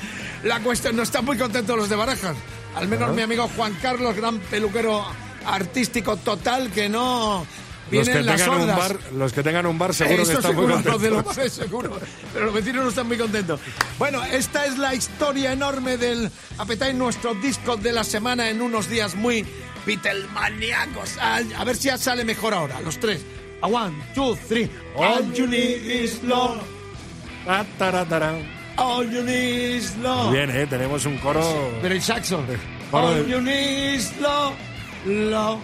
La 0.43 0.59
cuestión, 0.59 0.95
no 0.95 1.03
están 1.03 1.23
muy 1.25 1.37
contentos 1.37 1.77
los 1.77 1.89
de 1.89 1.95
Barajas. 1.95 2.35
Al 2.75 2.87
menos 2.87 3.15
mi 3.15 3.21
amigo 3.21 3.49
Juan 3.55 3.73
Carlos, 3.81 4.15
gran 4.15 4.39
peluquero 4.39 5.05
artístico 5.45 6.17
total, 6.17 6.69
que 6.71 6.89
no 6.89 7.45
Los 7.89 7.91
viene 7.91 8.11
que, 8.11 8.17
en 8.19 8.25
las 8.25 8.35
tengan 8.41 8.55
un 8.55 8.61
hordas. 8.69 8.77
bar, 8.77 8.99
los 9.13 9.33
que 9.33 9.43
tengan 9.43 9.65
un 9.65 9.79
bar 9.79 9.93
seguro 9.93 10.23
Eso 10.23 10.31
que 10.31 10.37
están 10.37 10.51
seguro, 10.51 10.75
muy 10.75 10.83
los 10.83 11.01
de 11.01 11.09
los 11.09 11.23
contentos. 11.23 11.37
bares 11.37 11.53
seguro. 11.53 11.99
Pero 12.33 12.45
los 12.45 12.53
vecinos 12.53 12.83
no 12.83 12.89
están 12.89 13.07
muy 13.07 13.17
contentos. 13.17 13.59
Bueno, 13.97 14.21
esta 14.25 14.65
es 14.65 14.77
la 14.77 14.93
historia 14.93 15.53
enorme 15.53 15.95
del 15.97 16.29
Appetite, 16.57 16.93
nuestro 16.93 17.33
disco 17.35 17.77
de 17.77 17.93
la 17.93 18.03
semana 18.03 18.49
en 18.49 18.61
unos 18.61 18.89
días 18.89 19.15
muy 19.15 19.45
Beatlemaníacos. 19.87 21.17
A, 21.17 21.37
a 21.37 21.63
ver 21.63 21.75
si 21.75 21.87
ya 21.87 21.97
sale 21.97 22.23
mejor 22.25 22.53
ahora, 22.53 22.79
los 22.81 22.99
tres. 22.99 23.21
A 23.61 23.67
one, 23.67 23.95
two, 24.13 24.35
three. 24.47 24.69
All 24.95 25.33
you 25.33 25.47
need 25.47 25.81
is 25.89 26.21
love. 26.23 26.61
All 28.77 29.05
you 29.09 29.23
need 29.23 29.77
is 29.77 29.95
love. 29.97 30.31
Bien, 30.31 30.49
¿eh? 30.51 30.67
Tenemos 30.67 31.05
un 31.05 31.17
coro... 31.17 31.41
Pero 31.81 31.95
el 31.95 32.01
saxo. 32.01 32.43
Coro 32.91 33.07
All 33.07 33.23
de- 33.25 33.31
you 33.31 33.41
need 33.41 33.95
is 33.95 34.11
love. 34.19 34.53
Love. 35.05 35.59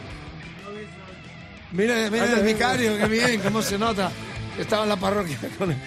Mira, 1.71 2.09
mira 2.09 2.25
el 2.33 2.43
vicario, 2.43 2.97
qué 2.97 3.07
bien, 3.07 3.41
cómo 3.41 3.61
se 3.61 3.77
nota. 3.77 4.11
Estaba 4.59 4.83
en 4.83 4.89
la 4.89 4.95
parroquia 4.95 5.37
con 5.57 5.71
él. 5.71 5.77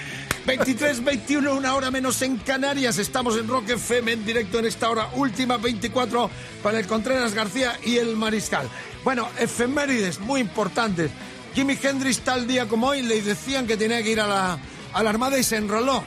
23, 0.47 1.03
21, 1.03 1.55
una 1.55 1.75
hora 1.75 1.91
menos 1.91 2.23
en 2.23 2.37
Canarias. 2.37 2.99
Estamos 2.99 3.37
en 3.37 3.49
Rock 3.49 3.71
FM 3.71 4.13
en 4.13 4.25
directo 4.25 4.61
en 4.61 4.67
esta 4.67 4.89
hora 4.89 5.09
última, 5.15 5.57
24, 5.57 6.31
con 6.63 6.77
el 6.77 6.87
Contreras 6.87 7.35
García 7.35 7.77
y 7.85 7.97
el 7.97 8.17
Mariscal. 8.17 8.69
Bueno, 9.03 9.29
efemérides 9.41 10.21
muy 10.21 10.41
importantes. 10.41 11.11
Jimi 11.53 11.77
Hendrix 11.83 12.21
tal 12.21 12.47
día 12.47 12.69
como 12.69 12.87
hoy 12.87 13.03
le 13.03 13.21
decían 13.23 13.67
que 13.67 13.77
tenía 13.77 14.01
que 14.05 14.11
ir 14.11 14.21
a 14.21 14.29
la, 14.29 14.59
Armada 14.95 15.37
y 15.37 15.43
se 15.43 15.57
enroló, 15.57 16.05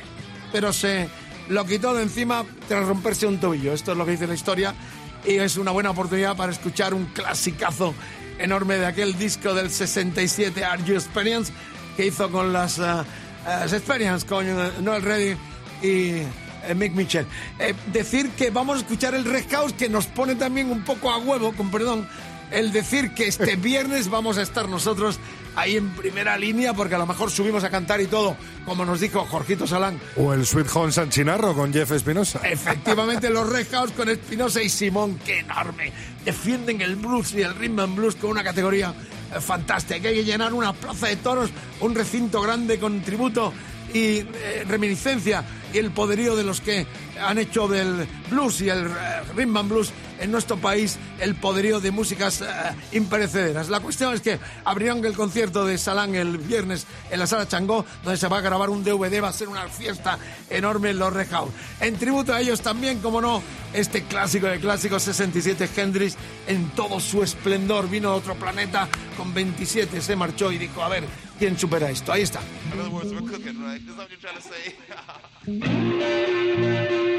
pero 0.53 0.71
se 0.71 1.09
lo 1.49 1.65
quitó 1.65 1.93
de 1.93 2.03
encima 2.03 2.45
tras 2.69 2.87
romperse 2.87 3.27
un 3.27 3.39
tobillo. 3.39 3.73
Esto 3.73 3.91
es 3.91 3.97
lo 3.97 4.05
que 4.05 4.11
dice 4.11 4.25
la 4.25 4.35
historia 4.35 4.73
y 5.27 5.33
es 5.33 5.57
una 5.57 5.71
buena 5.71 5.91
oportunidad 5.91 6.37
para 6.37 6.53
escuchar 6.53 6.93
un 6.93 7.07
clasicazo 7.07 7.93
enorme 8.39 8.77
de 8.77 8.85
aquel 8.85 9.17
disco 9.17 9.53
del 9.53 9.69
67, 9.69 10.63
Are 10.63 10.81
You 10.85 10.95
Experience, 10.95 11.51
que 11.97 12.05
hizo 12.05 12.31
con 12.31 12.53
las 12.53 12.79
eh, 12.79 13.03
eh, 13.49 13.75
Experience, 13.75 14.25
con 14.25 14.45
Noel 14.83 15.01
Reddy 15.01 15.37
y 15.81 16.23
eh, 16.63 16.75
Mick 16.75 16.93
Mitchell. 16.93 17.25
Eh, 17.59 17.73
decir 17.91 18.29
que 18.31 18.49
vamos 18.49 18.77
a 18.77 18.79
escuchar 18.81 19.15
el 19.15 19.25
Red 19.25 19.45
House, 19.51 19.73
que 19.73 19.89
nos 19.89 20.07
pone 20.07 20.35
también 20.35 20.69
un 20.71 20.83
poco 20.83 21.09
a 21.09 21.17
huevo, 21.17 21.53
con 21.53 21.71
perdón, 21.71 22.07
el 22.51 22.71
decir 22.71 23.13
que 23.13 23.27
este 23.27 23.55
viernes 23.57 24.09
vamos 24.09 24.37
a 24.37 24.41
estar 24.41 24.67
nosotros 24.67 25.19
ahí 25.55 25.77
en 25.77 25.89
primera 25.91 26.37
línea, 26.37 26.73
porque 26.73 26.95
a 26.95 26.97
lo 26.97 27.05
mejor 27.05 27.31
subimos 27.31 27.63
a 27.63 27.69
cantar 27.69 28.01
y 28.01 28.07
todo, 28.07 28.35
como 28.65 28.85
nos 28.85 28.99
dijo 28.99 29.25
Jorgito 29.25 29.67
Salán, 29.67 29.99
O 30.15 30.33
el 30.33 30.45
Sweet 30.45 30.67
Home 30.73 30.91
San 30.91 31.09
Chinarro 31.09 31.53
con 31.53 31.73
Jeff 31.73 31.91
Espinosa. 31.91 32.39
Efectivamente, 32.43 33.29
los 33.31 33.49
Red 33.49 33.67
House 33.71 33.91
con 33.91 34.09
Espinosa 34.09 34.61
y 34.61 34.69
Simón, 34.69 35.19
qué 35.25 35.39
enorme. 35.39 35.91
Defienden 36.23 36.81
el 36.81 36.95
blues 36.95 37.33
y 37.33 37.41
el 37.41 37.55
rhythm 37.55 37.79
and 37.79 37.95
blues 37.95 38.15
con 38.15 38.31
una 38.31 38.43
categoría 38.43 38.93
fantástica. 39.39 40.09
Hay 40.09 40.15
que 40.15 40.23
llenar 40.23 40.53
una 40.53 40.73
plaza 40.73 41.07
de 41.07 41.15
toros, 41.17 41.49
un 41.81 41.95
recinto 41.95 42.41
grande 42.41 42.79
con 42.79 43.01
tributo 43.01 43.53
y 43.93 44.19
eh, 44.19 44.65
reminiscencia 44.67 45.43
y 45.73 45.77
el 45.77 45.91
poderío 45.91 46.35
de 46.35 46.43
los 46.43 46.61
que 46.61 46.85
han 47.21 47.37
hecho 47.37 47.67
del 47.67 48.07
blues 48.29 48.61
y 48.61 48.69
el 48.69 48.87
eh, 48.87 49.21
rhythm 49.35 49.57
and 49.57 49.69
blues 49.69 49.91
en 50.19 50.31
nuestro 50.31 50.57
país 50.57 50.97
el 51.19 51.35
poderío 51.35 51.79
de 51.79 51.91
músicas 51.91 52.41
eh, 52.41 52.45
imperecederas. 52.91 53.69
La 53.69 53.79
cuestión 53.79 54.13
es 54.13 54.21
que 54.21 54.39
abrieron 54.65 55.03
el 55.05 55.13
concierto 55.13 55.65
de 55.65 55.77
Salán 55.77 56.15
el 56.15 56.37
viernes 56.37 56.85
en 57.09 57.19
la 57.19 57.27
sala 57.27 57.47
Changó, 57.47 57.85
donde 58.03 58.17
se 58.17 58.27
va 58.27 58.39
a 58.39 58.41
grabar 58.41 58.69
un 58.69 58.83
DVD, 58.83 59.23
va 59.23 59.29
a 59.29 59.33
ser 59.33 59.47
una 59.47 59.67
fiesta 59.67 60.17
enorme 60.49 60.91
en 60.91 60.99
los 60.99 61.13
Red. 61.13 61.27
En 61.79 61.95
tributo 61.95 62.33
a 62.33 62.41
ellos 62.41 62.61
también, 62.61 62.99
como 62.99 63.21
no, 63.21 63.41
este 63.73 64.03
clásico 64.03 64.47
de 64.47 64.59
clásicos 64.59 65.03
67 65.03 65.69
Hendrix 65.75 66.15
en 66.47 66.69
todo 66.71 66.99
su 66.99 67.21
esplendor. 67.21 67.89
Vino 67.89 68.09
a 68.09 68.15
otro 68.15 68.35
planeta 68.35 68.87
con 69.15 69.33
27, 69.33 70.01
se 70.01 70.15
marchó 70.15 70.51
y 70.51 70.57
dijo, 70.57 70.81
a 70.81 70.89
ver, 70.89 71.03
¿quién 71.37 71.57
supera 71.57 71.89
esto? 71.89 72.11
Ahí 72.11 72.23
está. 72.23 72.39
Thank 75.45 75.65
you. 75.65 77.18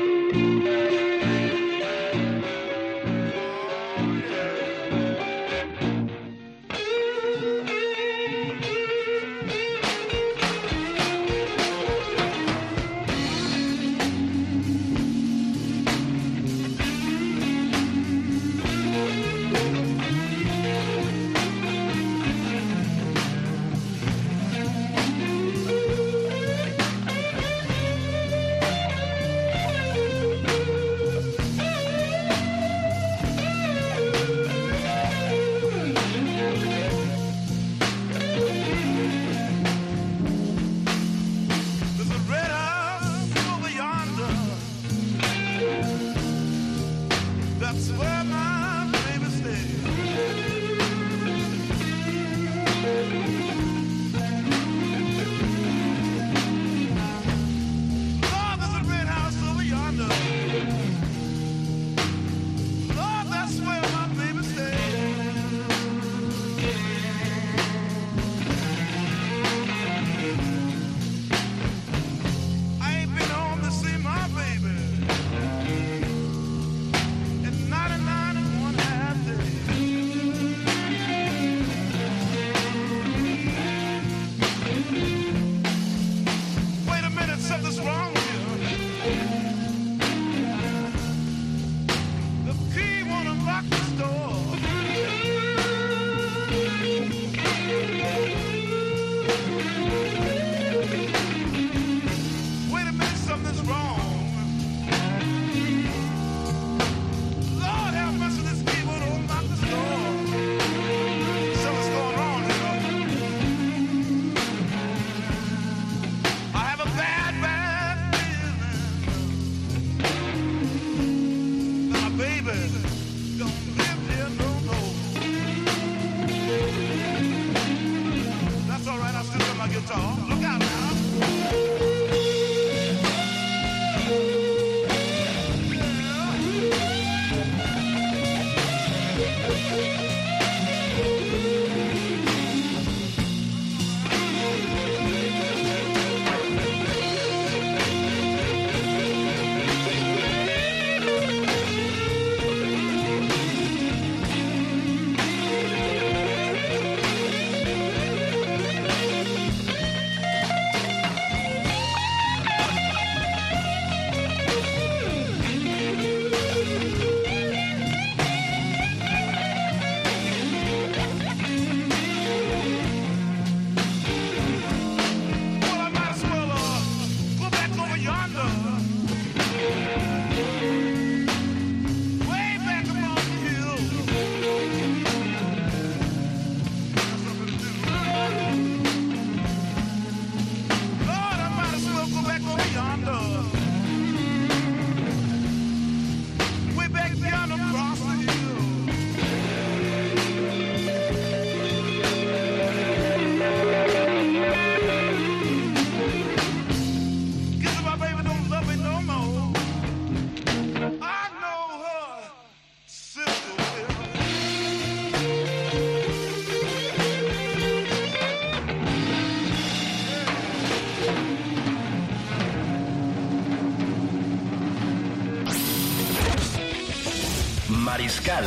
Mariscal 227.80 228.44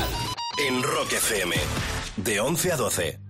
en 0.68 0.84
Rock 0.84 1.14
FM. 1.14 1.56
De 2.18 2.40
11 2.40 2.72
a 2.72 2.78
12. 2.78 3.23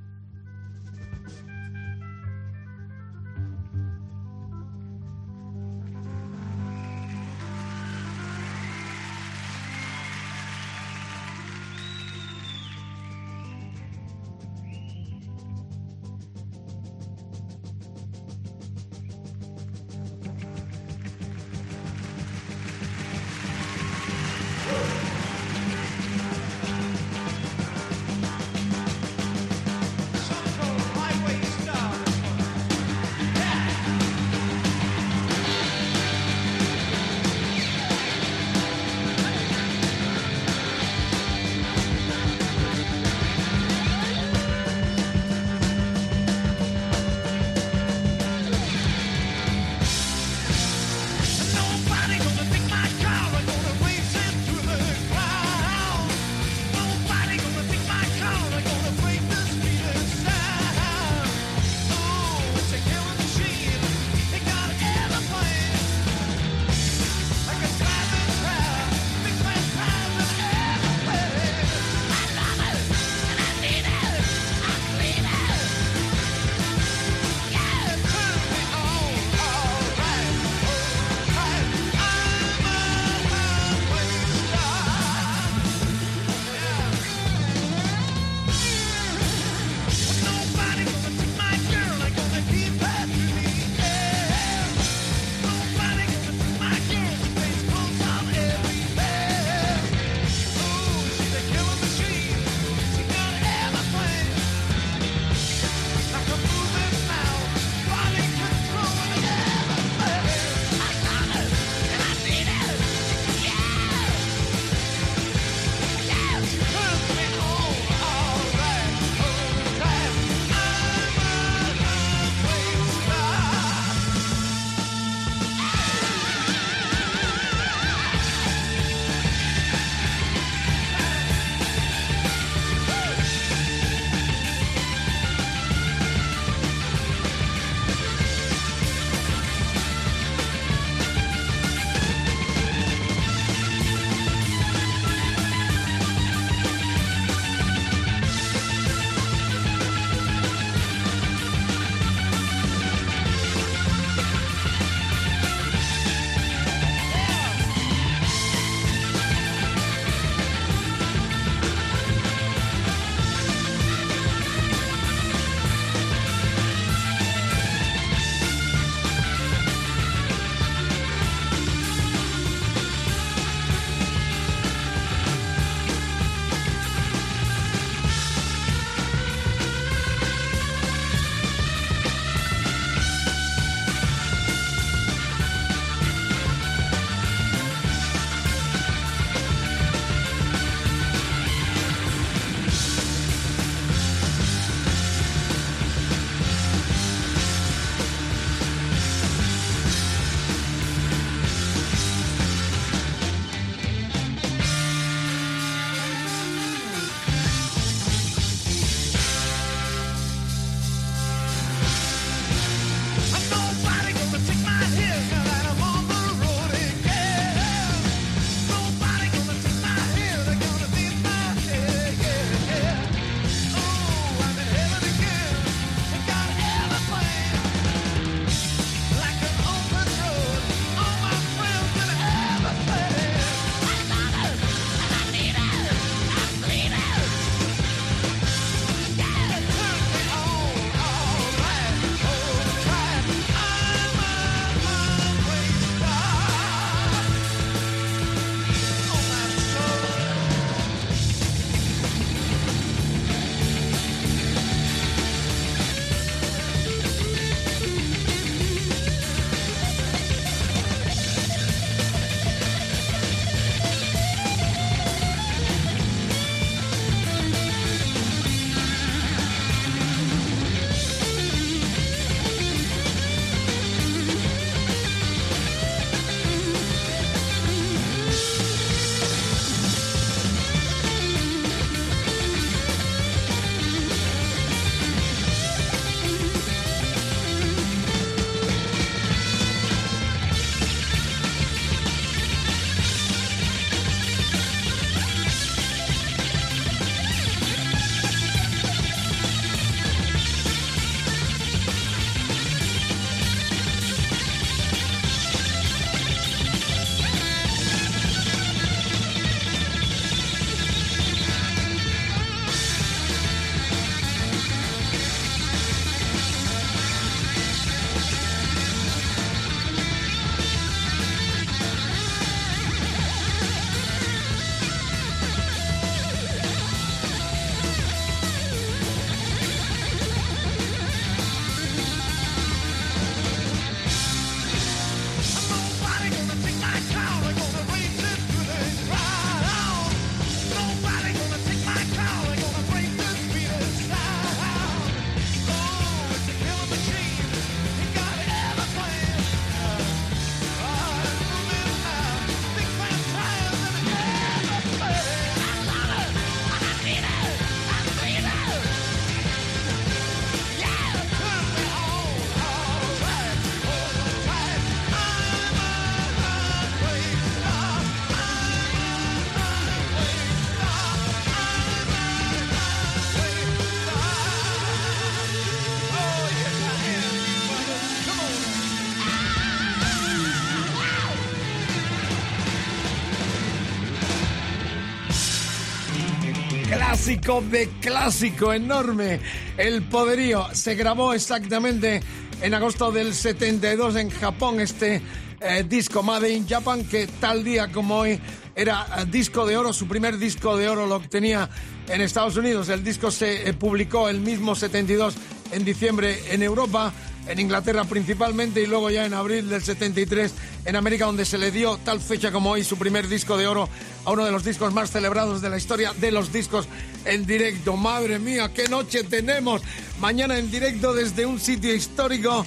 Clásico 387.23 387.63
de 387.71 387.87
clásico 388.01 388.73
enorme. 388.73 389.39
El 389.77 390.03
poderío 390.03 390.67
se 390.73 390.93
grabó 390.95 391.33
exactamente 391.33 392.21
en 392.61 392.73
agosto 392.73 393.13
del 393.13 393.33
72 393.33 394.17
en 394.17 394.29
Japón 394.29 394.81
este 394.81 395.21
eh, 395.61 395.85
disco 395.87 396.21
Made 396.21 396.51
in 396.51 396.67
Japan 396.67 397.05
que 397.05 397.27
tal 397.39 397.63
día 397.63 397.89
como 397.93 398.17
hoy 398.17 398.37
era 398.75 399.07
eh, 399.19 399.25
disco 399.25 399.65
de 399.65 399.77
oro, 399.77 399.93
su 399.93 400.05
primer 400.05 400.37
disco 400.37 400.75
de 400.75 400.89
oro 400.89 401.07
lo 401.07 401.15
obtenía 401.15 401.69
en 402.09 402.19
Estados 402.19 402.57
Unidos. 402.57 402.89
El 402.89 403.05
disco 403.05 403.31
se 403.31 403.69
eh, 403.69 403.73
publicó 403.73 404.27
el 404.27 404.41
mismo 404.41 404.75
72 404.75 405.35
en 405.71 405.85
diciembre 405.85 406.37
en 406.49 406.61
Europa, 406.61 407.13
en 407.47 407.59
Inglaterra 407.59 408.05
principalmente 408.05 408.81
y 408.81 408.85
luego 408.85 409.09
ya 409.09 409.25
en 409.25 409.33
abril 409.33 409.69
del 409.69 409.83
73 409.83 410.53
en 410.85 410.95
América 410.95 411.25
donde 411.25 411.45
se 411.45 411.57
le 411.57 411.71
dio 411.71 411.97
tal 411.97 412.19
fecha 412.19 412.51
como 412.51 412.71
hoy 412.71 412.83
su 412.83 412.97
primer 412.97 413.27
disco 413.27 413.57
de 413.57 413.67
oro 413.67 413.89
a 414.25 414.31
uno 414.31 414.45
de 414.45 414.51
los 414.51 414.63
discos 414.63 414.93
más 414.93 415.11
celebrados 415.11 415.61
de 415.61 415.69
la 415.69 415.77
historia 415.77 416.13
de 416.13 416.31
los 416.31 416.51
discos 416.51 416.87
en 417.25 417.45
directo. 417.45 417.97
Madre 417.97 418.39
mía, 418.39 418.71
qué 418.73 418.87
noche 418.87 419.23
tenemos. 419.23 419.81
Mañana 420.19 420.57
en 420.57 420.71
directo 420.71 421.13
desde 421.13 421.45
un 421.45 421.59
sitio 421.59 421.93
histórico 421.93 422.65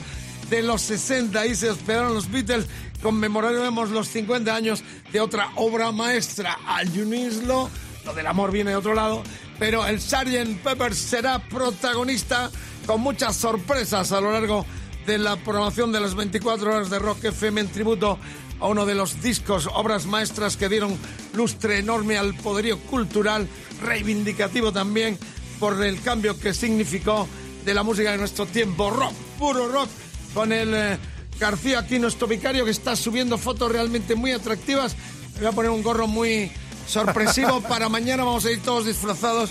de 0.51 0.63
los 0.63 0.83
60. 0.83 1.39
Ahí 1.41 1.55
se 1.55 1.71
hospedaron 1.71 2.15
los 2.15 2.31
Beatles. 2.31 2.67
Conmemoraremos 3.03 3.91
los 3.91 4.09
50 4.09 4.55
años 4.55 4.83
de 5.13 5.21
otra 5.21 5.51
obra 5.57 5.93
maestra. 5.93 6.59
Al 6.67 6.89
Unislo, 6.89 7.71
lo 8.05 8.15
del 8.15 8.27
amor 8.27 8.53
viene 8.53 8.71
de 8.71 8.77
otro 8.77 8.95
lado. 8.95 9.23
Pero 9.59 9.87
el 9.87 10.01
Sgt. 10.01 10.63
Pepper 10.63 10.95
será 10.95 11.39
protagonista 11.39 12.51
con 12.87 13.01
muchas 13.01 13.37
sorpresas 13.37 14.13
a 14.13 14.21
lo 14.21 14.33
largo 14.33 14.67
de 15.07 15.19
la 15.19 15.37
programación 15.37 15.93
de 15.93 16.01
las 16.01 16.15
24 16.15 16.75
horas 16.75 16.91
de 16.91 16.99
Rock 16.99 17.25
FM 17.25 17.61
en 17.61 17.69
tributo 17.69 18.19
a 18.61 18.67
uno 18.69 18.87
de 18.87 18.95
los 18.95 19.23
discos, 19.23 19.69
obras 19.75 20.07
maestras 20.07 20.57
que 20.57 20.69
dieron 20.69 20.97
lustre 21.35 21.79
enorme 21.79 22.17
al 22.17 22.35
poderío 22.35 22.79
cultural, 22.81 23.47
reivindicativo 23.83 24.73
también 24.73 25.19
por 25.61 25.83
el 25.85 26.01
cambio 26.01 26.39
que 26.39 26.55
significó 26.55 27.29
de 27.65 27.75
la 27.75 27.83
música 27.83 28.13
de 28.13 28.19
nuestro 28.19 28.47
tiempo. 28.47 28.91
Rock, 28.91 29.13
puro 29.39 29.69
rock, 29.69 29.89
con 30.35 30.53
el 30.53 30.75
eh, 30.75 30.99
García 31.39 31.81
aquí, 31.81 31.99
nuestro 31.99 32.27
vicario, 32.27 32.65
que 32.65 32.71
está 32.71 32.97
subiendo 32.97 33.37
fotos 33.37 33.71
realmente 33.71 34.15
muy 34.15 34.33
atractivas. 34.33 34.97
Me 35.35 35.41
voy 35.41 35.49
a 35.49 35.53
poner 35.53 35.71
un 35.71 35.83
gorro 35.83 36.07
muy 36.07 36.51
sorpresivo 36.87 37.61
para 37.69 37.89
mañana. 37.89 38.25
Vamos 38.25 38.45
a 38.45 38.51
ir 38.51 38.63
todos 38.63 38.87
disfrazados. 38.87 39.51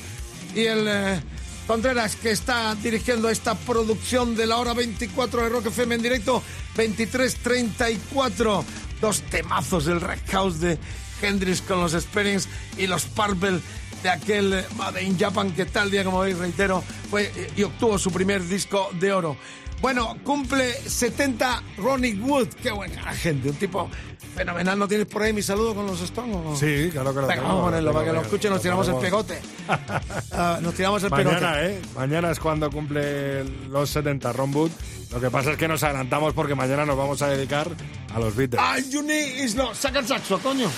Y 0.54 0.66
el 0.66 0.88
eh, 0.88 1.22
Contreras, 1.68 2.16
que 2.16 2.32
está 2.32 2.76
dirigiendo 2.76 3.30
esta 3.30 3.56
producción 3.56 4.36
de 4.36 4.46
la 4.46 4.58
hora 4.58 4.74
24 4.74 5.44
de 5.44 5.50
Rock 5.50 5.68
FM 5.68 5.96
en 5.96 6.02
directo, 6.02 6.44
23.34. 6.76 8.64
Dos 9.02 9.22
temazos 9.24 9.86
del 9.86 10.00
Red 10.00 10.20
House 10.32 10.60
de 10.60 10.78
Hendrix 11.22 11.62
con 11.62 11.82
los 11.82 11.92
Sperrings 11.94 12.48
y 12.78 12.88
los 12.88 13.06
Purple 13.06 13.60
de 14.06 14.12
aquel 14.12 14.64
Made 14.78 15.02
in 15.02 15.18
Japan 15.18 15.52
que 15.52 15.66
tal 15.66 15.90
día, 15.90 16.04
como 16.04 16.20
veis, 16.20 16.38
reitero, 16.38 16.84
fue 17.10 17.24
eh, 17.36 17.50
y 17.56 17.64
obtuvo 17.64 17.98
su 17.98 18.12
primer 18.12 18.48
disco 18.48 18.90
de 19.00 19.12
oro. 19.12 19.36
Bueno, 19.82 20.16
cumple 20.24 20.74
70 20.74 21.64
Ronnie 21.78 22.14
Wood. 22.14 22.50
Qué 22.62 22.70
buena 22.70 23.02
gente, 23.14 23.50
un 23.50 23.56
tipo 23.56 23.90
fenomenal. 24.36 24.78
¿No 24.78 24.88
tienes 24.88 25.08
por 25.08 25.24
ahí 25.24 25.34
mi 25.34 25.42
saludo 25.42 25.74
con 25.74 25.88
los 25.88 26.00
Stones? 26.02 26.38
o? 26.46 26.56
Sí, 26.56 26.90
claro 26.92 27.16
que 27.16 27.22
lo 27.22 27.28
Venga, 27.28 27.42
vamos 27.42 27.62
a 27.62 27.66
ponerlo 27.66 27.90
lo 27.90 27.94
para 27.94 28.06
que 28.06 28.14
lo 28.14 28.22
escuchen. 28.22 28.52
Nos 28.52 28.62
tiramos 28.62 28.88
el 28.88 28.96
pegote. 28.96 29.40
Ah, 30.32 30.60
nos 30.62 30.76
tiramos 30.76 31.02
el 31.02 31.10
pegote. 31.10 31.36
Mañana, 31.36 31.64
¿eh? 31.64 31.82
Mañana 31.96 32.30
es 32.30 32.40
cuando 32.40 32.70
cumple 32.70 33.44
los 33.70 33.90
70 33.90 34.34
Ron 34.34 34.54
Wood. 34.54 34.72
Lo 35.12 35.20
que 35.20 35.32
pasa 35.32 35.54
es 35.54 35.58
que 35.58 35.68
nos 35.68 35.82
adelantamos 35.82 36.34
porque 36.34 36.54
mañana 36.54 36.86
nos 36.86 36.98
vamos 36.98 37.22
a 37.24 37.30
dedicar 37.30 37.70
a 38.14 38.20
los 38.20 38.36
Beatles. 38.36 38.62
¡Ay, 38.64 38.84
Juni! 38.92 39.48
Saca 39.74 40.00
el 40.00 40.08
saxo, 40.08 40.38
coño. 40.40 40.70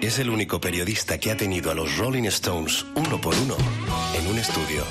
Es 0.00 0.18
el 0.20 0.30
único 0.30 0.60
periodista 0.60 1.18
que 1.18 1.32
ha 1.32 1.36
tenido 1.36 1.72
a 1.72 1.74
los 1.74 1.98
Rolling 1.98 2.24
Stones 2.24 2.86
uno 2.94 3.20
por 3.20 3.34
uno 3.34 3.56
en 4.14 4.26
un 4.28 4.38
estudio. 4.38 4.84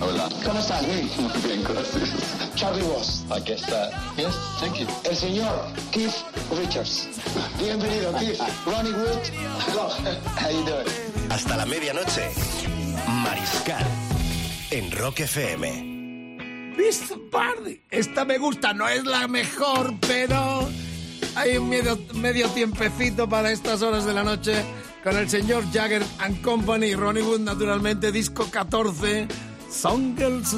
Hola. 0.00 0.28
¿Cómo 0.44 0.60
estás? 0.60 0.86
Bien. 0.86 1.08
Muy 1.18 1.32
bien, 1.42 1.64
gracias. 1.64 2.10
Charlie 2.54 2.82
Watts. 2.82 3.24
Aquí 3.30 3.52
está. 3.52 3.90
Yes, 4.16 4.34
thank 4.60 4.74
you. 4.74 4.86
El 5.08 5.16
señor 5.16 5.72
Keith 5.92 6.12
Richards. 6.58 7.08
Bienvenido, 7.58 8.12
Keith. 8.18 8.38
Ronnie 8.66 8.92
Wood. 8.92 9.22
Hello. 9.66 9.88
How 10.36 10.50
you 10.50 10.64
doing? 10.64 11.30
Hasta 11.30 11.56
la 11.56 11.64
medianoche, 11.64 12.30
Mariscal 13.22 13.86
en 14.70 14.90
Rock 14.92 15.20
FM. 15.20 16.74
Beast 16.76 17.12
Party. 17.30 17.80
Esta 17.90 18.24
me 18.24 18.36
gusta, 18.36 18.74
no 18.74 18.88
es 18.88 19.04
la 19.04 19.26
mejor, 19.26 19.94
pero 20.00 20.68
hay 21.34 21.56
un 21.56 21.68
medio, 21.68 22.48
tiempecito 22.48 23.28
para 23.28 23.50
estas 23.52 23.82
horas 23.82 24.04
de 24.04 24.12
la 24.12 24.24
noche 24.24 24.54
con 25.02 25.16
el 25.16 25.28
señor 25.28 25.64
Jagger 25.72 26.02
and 26.18 26.40
Company 26.42 26.94
Ronnie 26.94 27.22
Wood, 27.22 27.40
naturalmente, 27.40 28.10
disco 28.10 28.46
14, 28.50 29.28
Songles. 29.70 30.56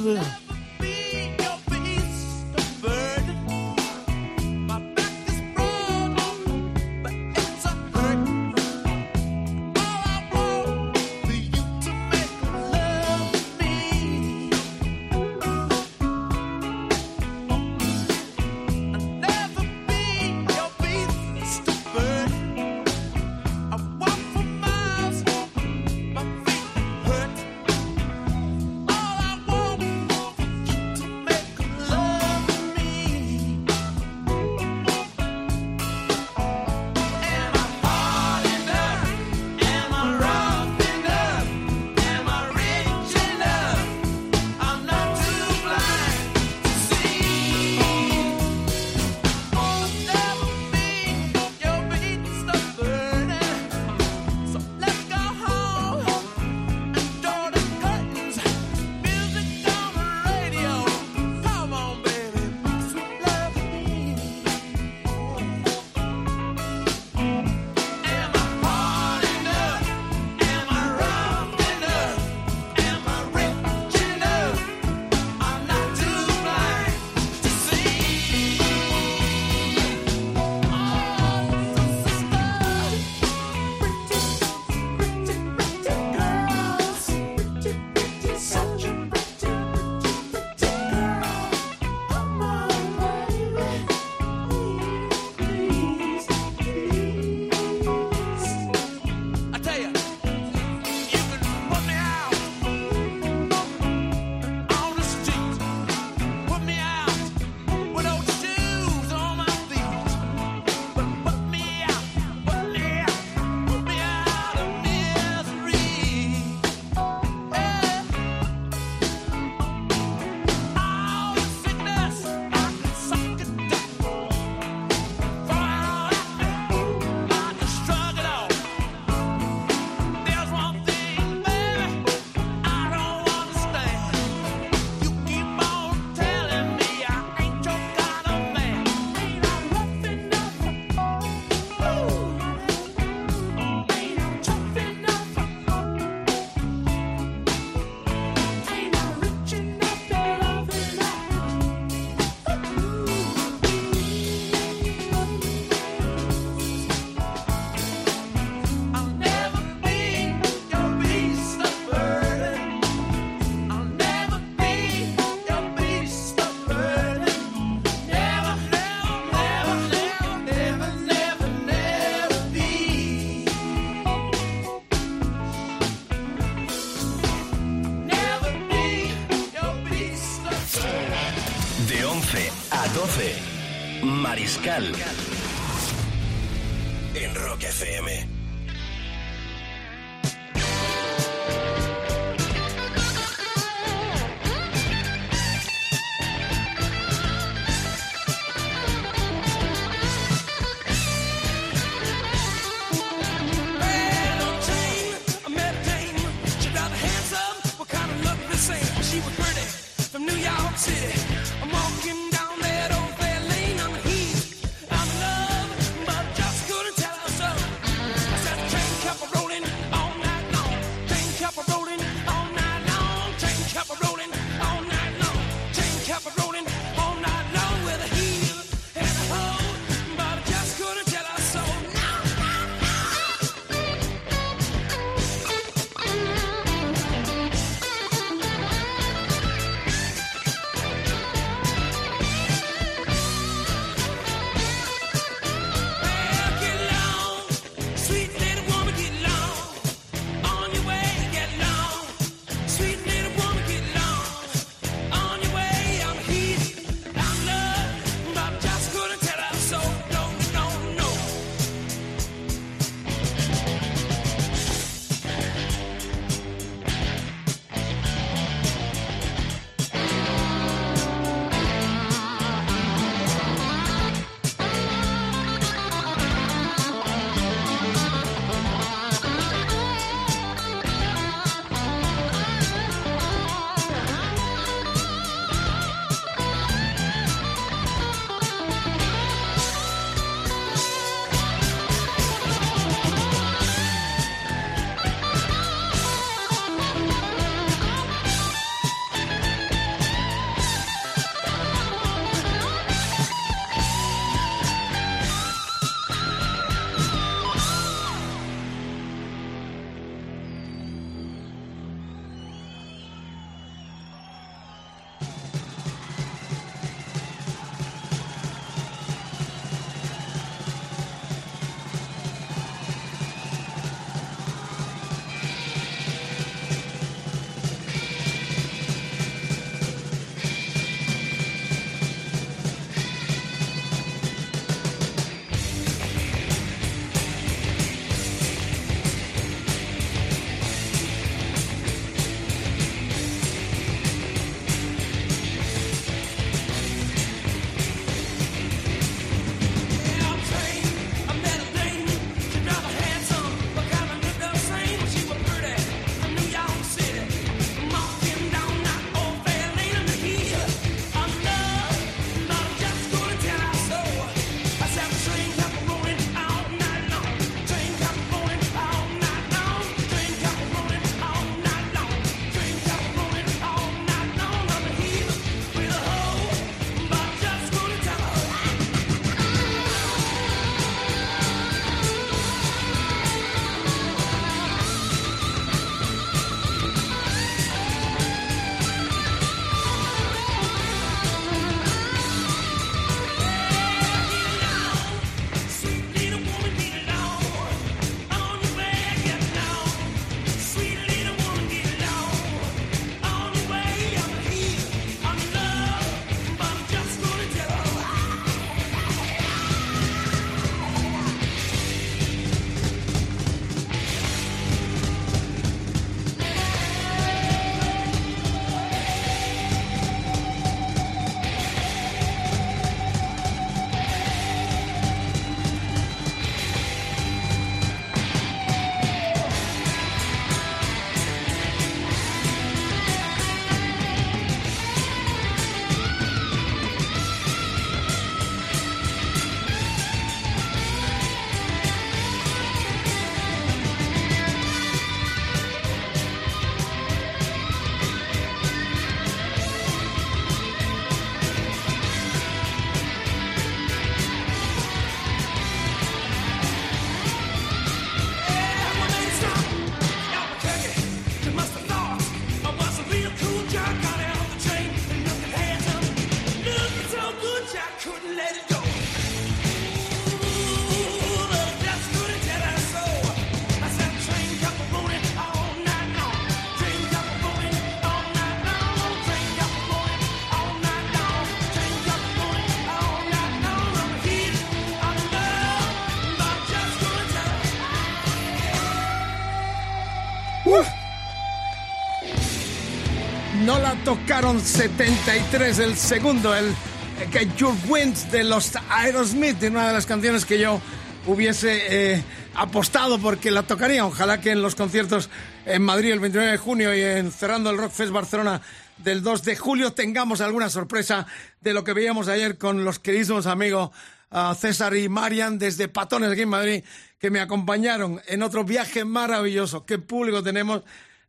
Tocaron 494.07 494.61
73, 494.61 495.81
el 495.81 495.97
segundo, 495.97 496.55
el 496.55 496.67
eh, 496.67 497.29
Get 497.33 497.57
Your 497.57 497.75
Wings 497.89 498.31
de 498.31 498.45
los 498.45 498.71
Aerosmith, 498.89 499.61
una 499.65 499.89
de 499.89 499.95
las 499.95 500.07
canciones 500.07 500.45
que 500.45 500.61
yo 500.61 500.81
hubiese 501.27 502.13
eh, 502.15 502.23
apostado 502.55 503.19
porque 503.19 503.51
la 503.51 503.65
tocaría. 503.65 504.07
Ojalá 504.07 504.41
que 504.41 504.53
en 504.53 504.63
los 504.63 504.77
conciertos 504.77 505.29
en 505.65 505.83
Madrid 505.83 506.13
el 506.13 506.21
29 506.21 506.53
de 506.53 506.57
junio 506.57 506.95
y 506.95 507.03
en 507.03 507.33
cerrando 507.33 507.71
el 507.71 507.79
Rockfest 507.79 508.13
Barcelona 508.13 508.63
del 508.99 509.25
2 509.25 509.43
de 509.43 509.57
julio 509.57 509.93
tengamos 509.93 510.41
alguna 510.41 510.71
sorpresa 510.71 511.27
de 511.61 511.75
lo 511.75 511.83
que 511.83 511.93
veíamos 511.93 512.29
ayer 512.29 512.59
con 512.59 512.85
los 512.85 513.01
queridos 513.01 513.49
amigos 513.49 513.91
ah, 514.31 514.55
César 514.57 514.95
y 514.97 515.09
Marian 515.09 515.59
desde 515.59 515.89
Patones 515.89 516.31
aquí 516.31 516.43
en 516.43 516.49
Madrid 516.49 516.85
que 517.19 517.33
me 517.33 517.41
acompañaron 517.41 518.21
en 518.29 518.45
otro 518.45 518.63
viaje 518.63 519.05
maravilloso. 519.05 519.85
Qué 519.85 519.99
público 519.99 520.45
tenemos. 520.45 520.85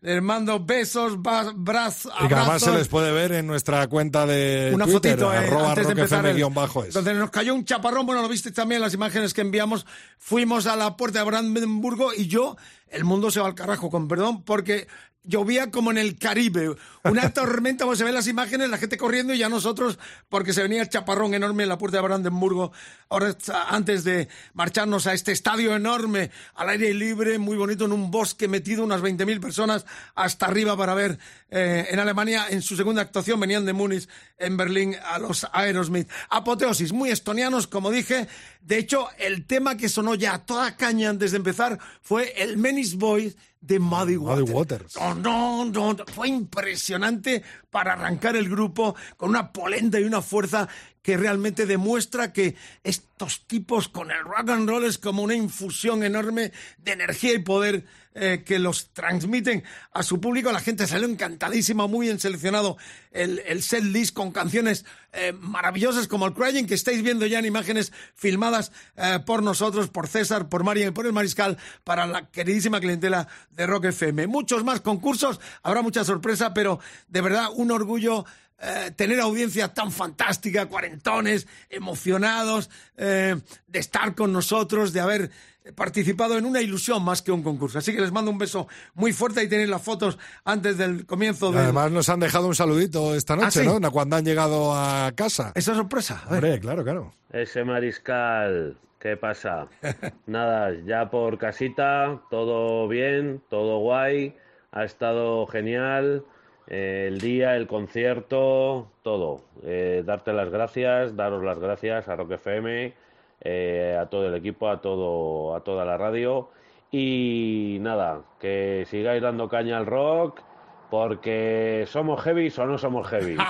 Les 0.08 0.22
mando 0.24 0.58
besos, 0.64 1.22
ba- 1.22 1.52
braz- 1.54 2.08
Y 2.24 2.28
que 2.30 2.34
además 2.36 2.62
se 2.62 2.72
les 2.72 2.88
puede 2.88 3.12
ver 3.12 3.34
en 3.34 3.46
nuestra 3.46 3.86
cuenta 3.88 4.26
de 4.26 4.72
Una 4.74 4.86
Twitter, 4.86 5.12
fotito 5.20 5.34
eh, 5.34 5.38
arroba 5.38 5.70
antes 5.72 5.86
de 5.88 5.92
empezar. 5.92 6.26
el- 6.26 6.42
rockfm-es. 6.42 6.86
Entonces 6.88 7.16
nos 7.18 7.30
cayó 7.30 7.54
un 7.54 7.66
chaparrón, 7.66 8.06
bueno, 8.06 8.22
lo 8.22 8.30
viste 8.30 8.52
también 8.52 8.78
en 8.78 8.84
las 8.84 8.94
imágenes 8.94 9.34
que 9.34 9.42
enviamos. 9.42 9.86
Fuimos 10.18 10.66
a 10.66 10.78
la 10.78 10.96
puerta 10.96 11.20
de 11.20 11.26
Brandenburgo 11.26 12.14
y 12.14 12.28
yo, 12.28 12.56
el 12.90 13.04
mundo 13.04 13.32
se 13.32 13.40
va 13.40 13.48
al 13.48 13.56
carajo, 13.56 13.90
con 13.90 14.08
perdón, 14.08 14.44
porque 14.44 14.88
llovía 15.28 15.70
como 15.70 15.92
en 15.92 15.98
el 15.98 16.18
Caribe. 16.18 16.76
Una 17.04 17.30
tormenta, 17.34 17.84
como 17.84 17.96
se 17.96 18.04
ven 18.04 18.14
las 18.14 18.28
imágenes, 18.28 18.70
la 18.70 18.78
gente 18.78 18.98
corriendo 18.98 19.34
y 19.34 19.38
ya 19.38 19.50
nosotros, 19.50 20.00
porque 20.30 20.54
se 20.54 20.64
venía 20.64 20.82
el 20.82 20.90
chaparrón 20.90 21.34
enorme 21.34 21.64
en 21.64 21.70
la 21.70 21.78
puerta 21.78 21.98
de 21.98 22.04
Brandenburgo. 22.04 22.72
Ahora, 23.10 23.36
antes 23.70 24.04
de 24.04 24.28
marcharnos 24.54 25.06
a 25.06 25.14
este 25.14 25.32
estadio 25.32 25.76
enorme, 25.76 26.32
al 26.56 26.70
aire 26.70 26.94
libre, 26.94 27.38
muy 27.38 27.58
bonito, 27.58 27.86
en 27.86 27.92
un 27.92 28.10
bosque 28.10 28.48
metido, 28.48 28.84
unas 28.84 29.02
20.000 29.02 29.40
personas 29.40 29.86
hasta 30.16 30.46
arriba 30.46 30.76
para 30.78 30.94
ver 30.94 31.20
eh, 31.50 31.88
en 31.90 32.00
Alemania, 32.00 32.48
en 32.50 32.62
su 32.62 32.76
segunda 32.76 33.02
actuación, 33.02 33.40
venían 33.40 33.66
de 33.66 33.74
Múnich, 33.74 34.08
en 34.38 34.58
Berlín, 34.58 34.96
a 35.06 35.20
los 35.20 35.48
Aerosmith. 35.52 36.10
Apoteosis, 36.30 36.94
muy 36.94 37.10
estonianos, 37.10 37.68
como 37.68 37.92
dije. 37.92 38.28
De 38.62 38.78
hecho, 38.78 39.08
el 39.18 39.46
tema 39.46 39.78
que 39.78 39.88
sonó 39.88 40.16
ya 40.16 40.34
a 40.34 40.46
toda 40.46 40.76
caña 40.76 41.10
antes 41.10 41.32
de 41.32 41.38
empezar 41.38 41.80
fue 42.02 42.34
el 42.42 42.58
Boys 42.98 43.36
de 43.62 43.80
Muddy 43.80 44.18
Waters. 44.18 44.42
Muddy 44.42 44.54
Waters. 44.54 44.96
No, 44.96 45.16
no, 45.16 45.66
no, 45.66 46.06
fue 46.14 46.30
impresionante 46.30 47.44
para 47.70 47.94
arrancar 47.94 48.36
el 48.36 48.50
grupo 48.50 48.96
con 49.18 49.30
una 49.30 49.52
polenta 49.52 50.00
y 50.00 50.04
una 50.04 50.22
fuerza 50.22 50.68
que 51.02 51.18
realmente 51.18 51.66
demuestra 51.66 52.34
que 52.34 52.56
estos 52.84 53.48
tipos 53.48 53.88
con 53.88 54.12
el 54.12 54.24
rock 54.24 54.50
and 54.50 54.70
roll 54.70 54.84
es 54.84 54.98
como 54.98 55.24
una 55.24 55.36
infusión 55.36 56.04
enorme 56.04 56.52
de 56.78 56.92
energía 56.92 57.34
y 57.34 57.40
poder 57.40 57.86
eh, 58.20 58.42
que 58.44 58.58
los 58.58 58.90
transmiten 58.94 59.64
a 59.94 60.02
su 60.02 60.20
público. 60.20 60.52
La 60.52 60.60
gente 60.60 60.88
salió 60.88 61.08
encantadísima, 61.08 61.86
muy 61.86 62.08
bien 62.08 62.20
seleccionado 62.20 62.78
el, 63.12 63.44
el 63.46 63.62
set 63.62 63.84
list 63.84 64.16
con 64.16 64.32
canciones 64.32 64.86
eh, 65.14 65.34
maravillosas 65.34 66.08
como 66.08 66.26
el 66.26 66.34
Crying 66.34 66.66
que 66.66 66.74
estáis 66.74 67.04
viendo 67.04 67.28
ya 67.28 67.38
en 67.38 67.46
imágenes 67.46 67.94
filmadas 68.16 68.72
eh, 68.96 69.20
por 69.24 69.44
nosotros, 69.44 69.90
por 69.90 70.08
César, 70.08 70.50
por 70.50 70.64
Marian 70.64 70.90
y 70.90 70.92
por 70.92 71.06
el 71.06 71.14
Mariscal 71.14 71.60
para 71.84 72.08
la 72.08 72.28
queridísima 72.32 72.80
clientela 72.80 73.28
de 73.52 73.68
Rock 73.68 73.86
FM. 73.86 74.26
Muchos 74.26 74.64
más 74.64 74.82
concursos, 74.82 75.40
habrá 75.62 75.84
mucha 75.84 76.04
sorpresa, 76.04 76.56
pero 76.56 76.80
de 77.10 77.22
verdad 77.22 77.50
un 77.54 77.70
orgullo 77.70 78.26
eh, 78.60 78.92
tener 78.96 79.20
audiencia 79.20 79.74
tan 79.74 79.92
fantástica, 79.92 80.66
cuarentones, 80.66 81.48
emocionados, 81.70 82.70
eh, 82.98 83.36
de 83.68 83.80
estar 83.80 84.16
con 84.16 84.34
nosotros, 84.34 84.94
de 84.94 85.00
haber 85.00 85.32
participado 85.76 86.38
en 86.38 86.46
una 86.46 86.62
ilusión 86.62 87.04
más 87.04 87.22
que 87.22 87.32
un 87.32 87.44
concurso. 87.44 87.80
Así 87.80 87.94
que 87.94 88.02
les 88.02 88.12
mando 88.12 88.32
un 88.32 88.38
beso 88.38 88.68
muy 88.94 89.14
fuerte 89.14 89.44
y 89.44 89.50
tenéis 89.50 89.70
las 89.70 89.82
fotos 89.82 90.18
antes 90.46 90.78
del 90.78 91.06
comienzo 91.06 91.52
de 91.52 91.60
Además 91.60 91.92
nos 91.92 92.10
han 92.10 92.20
dejado 92.20 92.48
un 92.48 92.56
saludito 92.56 93.16
esta 93.16 93.36
noche, 93.36 93.62
¿Ah, 93.62 93.64
sí? 93.74 93.80
¿no? 93.80 93.92
Cuando 93.92 94.16
han 94.16 94.26
llegado 94.26 94.74
a 94.74 95.12
casa. 95.16 95.52
esa 95.56 95.76
sorpresa. 95.76 96.24
A 96.26 96.32
ver. 96.32 96.44
Hombre, 96.44 96.60
claro, 96.60 96.84
claro. 96.84 97.14
Ese 97.32 97.64
mariscal, 97.64 98.78
¿qué 99.00 99.18
pasa? 99.18 99.68
Nada, 100.26 100.72
ya 100.86 101.10
por 101.10 101.38
casita, 101.38 102.22
todo 102.30 102.88
bien, 102.88 103.42
todo 103.50 103.80
guay, 103.80 104.36
ha 104.72 104.84
estado 104.84 105.46
genial, 105.48 106.24
el 106.68 107.20
día, 107.20 107.56
el 107.56 107.68
concierto, 107.68 108.88
todo. 109.04 109.42
Eh, 109.64 110.04
darte 110.06 110.34
las 110.34 110.50
gracias, 110.50 111.16
daros 111.16 111.44
las 111.44 111.60
gracias 111.60 112.08
a 112.08 112.16
Rock 112.16 112.32
FM, 112.34 112.94
eh, 113.42 113.98
a 114.00 114.06
todo 114.08 114.28
el 114.28 114.36
equipo, 114.36 114.70
a 114.70 114.82
todo, 114.82 115.56
a 115.56 115.62
toda 115.62 115.86
la 115.86 115.98
radio 115.98 116.50
y 116.92 117.78
nada, 117.82 118.22
que 118.40 118.86
sigáis 118.90 119.22
dando 119.22 119.50
caña 119.50 119.78
al 119.78 119.86
rock. 119.86 120.42
Porque 120.90 121.86
somos 121.86 122.22
heavy 122.24 122.50
o 122.58 122.66
no 122.66 122.78
somos 122.78 123.06
heavy. 123.10 123.34
Dios 123.34 123.42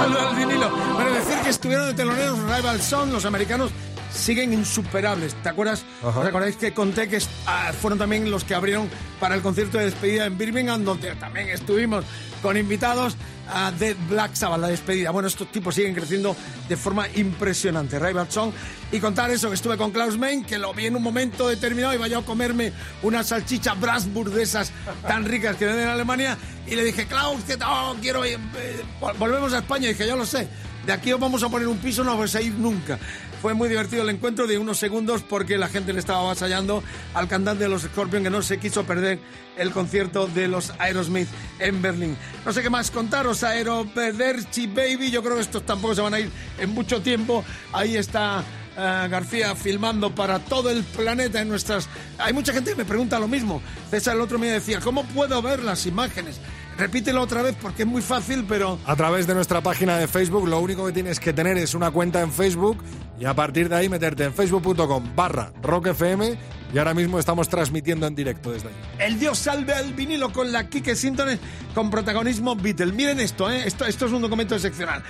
al 0.00 0.36
vinilo. 0.36 0.70
Bueno, 0.94 1.10
decir 1.10 1.38
que 1.42 1.50
estuvieron 1.50 1.88
de 1.88 1.92
teloneros 1.92 2.38
Rival 2.44 2.80
Son, 2.80 3.12
los 3.12 3.26
americanos 3.26 3.74
siguen 4.12 4.52
insuperables. 4.52 5.34
¿Te 5.42 5.48
acuerdas? 5.48 5.84
Ajá. 6.02 6.20
¿Os 6.20 6.26
acordáis 6.26 6.56
que 6.56 6.72
conté 6.72 7.08
que 7.08 7.18
ah, 7.46 7.72
fueron 7.78 7.98
también 7.98 8.30
los 8.30 8.44
que 8.44 8.54
abrieron 8.54 8.88
para 9.18 9.34
el 9.34 9.42
concierto 9.42 9.78
de 9.78 9.84
despedida 9.86 10.26
en 10.26 10.36
Birmingham, 10.38 10.84
donde 10.84 11.14
también 11.16 11.48
estuvimos 11.48 12.04
con 12.42 12.56
invitados 12.56 13.16
a 13.52 13.72
de 13.72 13.94
Black 14.08 14.34
Sabbath, 14.34 14.60
la 14.60 14.68
despedida. 14.68 15.10
Bueno, 15.10 15.28
estos 15.28 15.50
tipos 15.50 15.74
siguen 15.74 15.94
creciendo 15.94 16.34
de 16.68 16.76
forma 16.76 17.06
impresionante. 17.14 17.98
Rival 17.98 18.30
Song. 18.30 18.52
Y 18.92 18.98
contar 19.00 19.30
eso, 19.30 19.48
que 19.48 19.54
estuve 19.56 19.76
con 19.76 19.90
Klaus 19.90 20.16
Main, 20.18 20.44
que 20.44 20.56
lo 20.58 20.72
vi 20.72 20.86
en 20.86 20.96
un 20.96 21.02
momento 21.02 21.48
determinado 21.48 21.92
y 21.94 21.98
vaya 21.98 22.18
a 22.18 22.22
comerme 22.22 22.72
una 23.02 23.22
salchicha 23.24 23.74
Brasburg 23.74 24.30
de 24.32 24.42
esas 24.42 24.72
tan 25.06 25.24
ricas 25.24 25.56
que 25.56 25.66
venden 25.66 25.84
en 25.84 25.90
Alemania. 25.90 26.36
Y 26.66 26.74
le 26.76 26.84
dije, 26.84 27.06
Klaus, 27.06 27.42
que 27.44 27.56
no, 27.56 27.96
quiero 28.00 28.24
ir, 28.24 28.38
eh, 28.56 28.82
vol- 29.00 29.16
volvemos 29.18 29.52
a 29.52 29.58
España. 29.58 29.86
Y 29.86 29.92
dije, 29.92 30.06
yo 30.06 30.16
lo 30.16 30.24
sé. 30.26 30.48
De 30.86 30.92
aquí 30.92 31.12
os 31.12 31.20
vamos 31.20 31.42
a 31.42 31.48
poner 31.48 31.68
un 31.68 31.76
piso, 31.78 32.02
no 32.02 32.16
vais 32.16 32.34
a 32.34 32.40
ir 32.40 32.52
nunca. 32.54 32.98
Fue 33.40 33.54
muy 33.54 33.68
divertido 33.68 34.02
el 34.02 34.10
encuentro 34.10 34.46
de 34.46 34.58
unos 34.58 34.78
segundos 34.78 35.22
porque 35.22 35.56
la 35.56 35.68
gente 35.68 35.92
le 35.92 36.00
estaba 36.00 36.20
avasallando 36.20 36.82
al 37.14 37.26
cantante 37.26 37.64
de 37.64 37.70
los 37.70 37.82
Scorpions 37.82 38.22
que 38.22 38.30
no 38.30 38.42
se 38.42 38.58
quiso 38.58 38.84
perder 38.84 39.18
el 39.56 39.70
concierto 39.70 40.26
de 40.26 40.46
los 40.46 40.72
Aerosmith 40.78 41.28
en 41.58 41.80
Berlín. 41.80 42.16
No 42.44 42.52
sé 42.52 42.62
qué 42.62 42.68
más 42.68 42.90
contaros, 42.90 43.42
Aero 43.42 43.86
Perderchi 43.94 44.66
Baby. 44.66 45.10
Yo 45.10 45.22
creo 45.22 45.36
que 45.36 45.42
estos 45.42 45.64
tampoco 45.64 45.94
se 45.94 46.02
van 46.02 46.14
a 46.14 46.20
ir 46.20 46.30
en 46.58 46.70
mucho 46.70 47.00
tiempo. 47.00 47.42
Ahí 47.72 47.96
está 47.96 48.44
eh, 48.76 49.08
García 49.10 49.54
filmando 49.54 50.14
para 50.14 50.38
todo 50.38 50.70
el 50.70 50.84
planeta 50.84 51.40
en 51.40 51.48
nuestras... 51.48 51.88
Hay 52.18 52.32
mucha 52.32 52.52
gente 52.52 52.72
que 52.72 52.76
me 52.76 52.84
pregunta 52.84 53.18
lo 53.18 53.28
mismo. 53.28 53.62
César 53.90 54.16
el 54.16 54.20
otro 54.20 54.38
me 54.38 54.48
decía, 54.48 54.80
¿cómo 54.80 55.04
puedo 55.04 55.40
ver 55.40 55.62
las 55.62 55.86
imágenes? 55.86 56.40
Repítelo 56.78 57.20
otra 57.20 57.42
vez 57.42 57.56
porque 57.60 57.82
es 57.82 57.88
muy 57.88 58.00
fácil, 58.00 58.44
pero... 58.48 58.78
A 58.86 58.96
través 58.96 59.26
de 59.26 59.34
nuestra 59.34 59.60
página 59.60 59.98
de 59.98 60.08
Facebook, 60.08 60.48
lo 60.48 60.60
único 60.60 60.86
que 60.86 60.92
tienes 60.92 61.20
que 61.20 61.32
tener 61.32 61.58
es 61.58 61.74
una 61.74 61.90
cuenta 61.90 62.20
en 62.22 62.32
Facebook 62.32 62.78
y 63.20 63.26
a 63.26 63.34
partir 63.34 63.68
de 63.68 63.76
ahí 63.76 63.88
meterte 63.88 64.24
en 64.24 64.32
facebook.com 64.32 65.14
barra 65.14 65.52
rockfm 65.62 66.38
y 66.72 66.78
ahora 66.78 66.94
mismo 66.94 67.18
estamos 67.18 67.48
transmitiendo 67.48 68.06
en 68.06 68.14
directo 68.14 68.50
desde 68.50 68.68
allí. 68.68 68.76
El 68.98 69.18
Dios 69.18 69.38
salve 69.38 69.74
al 69.74 69.92
vinilo 69.92 70.32
con 70.32 70.50
la 70.50 70.68
Kike 70.68 70.96
Sintones 70.96 71.38
con 71.74 71.90
protagonismo 71.90 72.56
Beatle. 72.56 72.92
Miren 72.92 73.20
esto, 73.20 73.50
¿eh? 73.50 73.64
esto, 73.66 73.84
esto 73.84 74.06
es 74.06 74.12
un 74.12 74.22
documento 74.22 74.54
excepcional. 74.54 75.02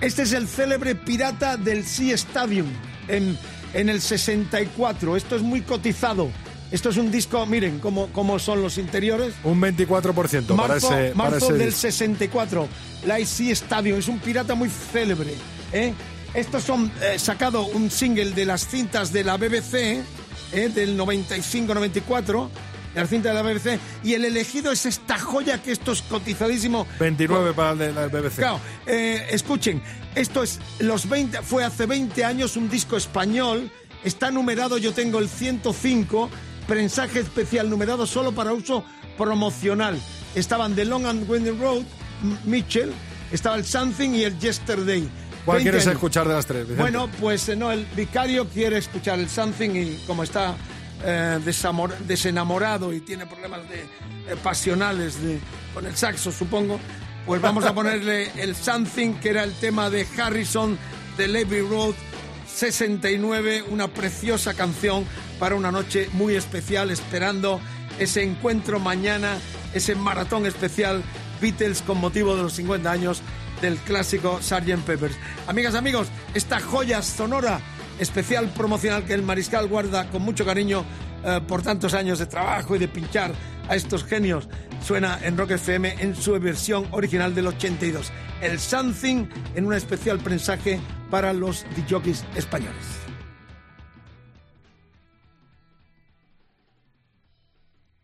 Este 0.00 0.22
es 0.22 0.32
el 0.32 0.48
célebre 0.48 0.94
pirata 0.94 1.58
del 1.58 1.84
Sea 1.84 2.14
Stadium 2.14 2.68
en, 3.06 3.36
en 3.74 3.88
el 3.90 4.00
64. 4.00 5.16
Esto 5.16 5.36
es 5.36 5.42
muy 5.42 5.60
cotizado. 5.60 6.30
Esto 6.70 6.90
es 6.90 6.96
un 6.96 7.10
disco, 7.10 7.44
miren 7.46 7.80
cómo, 7.80 8.08
cómo 8.12 8.38
son 8.38 8.62
los 8.62 8.78
interiores. 8.78 9.34
Un 9.44 9.60
24% 9.60 10.46
para 10.56 10.68
Marzo, 10.68 10.98
ese, 10.98 11.14
para 11.14 11.30
marzo 11.30 11.46
ese 11.46 11.52
del 11.54 11.66
disco. 11.66 11.80
64. 11.80 12.68
La 13.06 13.18
Sea 13.26 13.52
Stadium 13.52 13.98
es 13.98 14.08
un 14.08 14.20
pirata 14.20 14.54
muy 14.54 14.70
célebre. 14.70 15.34
¿eh? 15.72 15.92
Estos 16.34 16.62
son 16.62 16.92
eh, 17.02 17.18
sacado 17.18 17.64
un 17.64 17.90
single 17.90 18.32
de 18.32 18.44
las 18.44 18.66
cintas 18.66 19.12
de 19.12 19.24
la 19.24 19.36
BBC 19.36 20.04
¿eh? 20.52 20.68
del 20.68 20.98
95-94. 20.98 22.48
De 22.94 23.00
las 23.00 23.10
cintas 23.10 23.34
de 23.34 23.42
la 23.42 23.42
BBC. 23.42 23.80
Y 24.04 24.14
el 24.14 24.24
elegido 24.24 24.70
es 24.70 24.84
esta 24.86 25.18
joya 25.18 25.62
que 25.62 25.72
esto 25.72 25.92
es 25.92 26.02
cotizadísimo. 26.02 26.86
29 27.00 27.54
para 27.54 27.72
el 27.72 27.78
de 27.78 27.92
la 27.92 28.06
BBC. 28.08 28.36
Claro, 28.36 28.60
eh, 28.86 29.26
escuchen, 29.30 29.82
esto 30.14 30.42
es 30.42 30.60
los 30.80 31.08
20, 31.08 31.42
fue 31.42 31.64
hace 31.64 31.86
20 31.86 32.24
años 32.24 32.56
un 32.56 32.68
disco 32.68 32.96
español, 32.96 33.70
está 34.04 34.30
numerado, 34.30 34.78
yo 34.78 34.92
tengo 34.92 35.18
el 35.18 35.28
105, 35.28 36.30
prensaje 36.66 37.20
especial 37.20 37.70
numerado 37.70 38.06
solo 38.06 38.32
para 38.32 38.52
uso 38.52 38.84
promocional. 39.16 39.98
Estaban 40.34 40.74
The 40.74 40.84
Long 40.84 41.06
and 41.06 41.28
Winding 41.28 41.58
Road, 41.60 41.84
Mitchell, 42.44 42.92
estaba 43.32 43.56
el 43.56 43.64
Something 43.64 44.10
y 44.10 44.24
el 44.24 44.38
Yesterday. 44.38 45.08
¿Cuál 45.48 45.56
20 45.58 45.70
quieres 45.70 45.86
años. 45.86 45.94
escuchar 45.96 46.28
de 46.28 46.34
las 46.34 46.46
tres? 46.46 46.60
Vicente? 46.62 46.80
Bueno, 46.82 47.08
pues 47.20 47.48
eh, 47.48 47.56
no, 47.56 47.72
el 47.72 47.84
vicario 47.96 48.46
quiere 48.48 48.78
escuchar 48.78 49.18
el 49.18 49.28
Something 49.28 49.70
y 49.70 50.02
como 50.06 50.22
está 50.22 50.54
eh, 51.04 51.38
desenamorado 52.06 52.92
y 52.92 53.00
tiene 53.00 53.26
problemas 53.26 53.68
de, 53.68 53.80
eh, 53.80 54.36
pasionales 54.42 55.22
de- 55.22 55.38
con 55.74 55.86
el 55.86 55.96
saxo, 55.96 56.30
supongo, 56.32 56.78
pues 57.26 57.40
vamos 57.40 57.64
a 57.64 57.74
ponerle 57.74 58.30
el 58.36 58.54
Something, 58.56 59.14
que 59.14 59.30
era 59.30 59.42
el 59.44 59.52
tema 59.54 59.90
de 59.90 60.06
Harrison 60.18 60.78
de 61.16 61.28
Levy 61.28 61.60
Road 61.62 61.94
69, 62.46 63.64
una 63.70 63.88
preciosa 63.88 64.54
canción 64.54 65.04
para 65.38 65.54
una 65.54 65.70
noche 65.70 66.08
muy 66.12 66.34
especial, 66.34 66.90
esperando 66.90 67.60
ese 67.98 68.22
encuentro 68.22 68.78
mañana 68.80 69.38
ese 69.74 69.94
maratón 69.94 70.46
especial 70.46 71.02
Beatles 71.40 71.82
con 71.82 71.98
motivo 71.98 72.34
de 72.36 72.42
los 72.42 72.54
50 72.54 72.90
años 72.90 73.22
del 73.60 73.76
clásico 73.78 74.40
Sgt. 74.42 74.84
Peppers. 74.84 75.16
Amigas, 75.46 75.74
amigos, 75.74 76.08
esta 76.34 76.60
joya 76.60 77.02
sonora 77.02 77.60
especial 77.98 78.48
promocional 78.50 79.04
que 79.04 79.14
el 79.14 79.22
Mariscal 79.22 79.68
guarda 79.68 80.08
con 80.10 80.22
mucho 80.22 80.44
cariño 80.44 80.84
eh, 81.24 81.40
por 81.46 81.62
tantos 81.62 81.94
años 81.94 82.18
de 82.18 82.26
trabajo 82.26 82.76
y 82.76 82.78
de 82.78 82.88
pinchar 82.88 83.32
a 83.68 83.76
estos 83.76 84.04
genios 84.04 84.48
suena 84.82 85.18
en 85.22 85.36
Rock 85.36 85.52
FM 85.52 85.96
en 85.98 86.14
su 86.14 86.38
versión 86.38 86.86
original 86.92 87.34
del 87.34 87.48
82. 87.48 88.10
El 88.40 88.58
Something 88.58 89.26
en 89.54 89.66
un 89.66 89.74
especial 89.74 90.18
prensaje 90.18 90.80
para 91.10 91.32
los 91.32 91.66
DJs 91.76 92.24
españoles. 92.36 92.86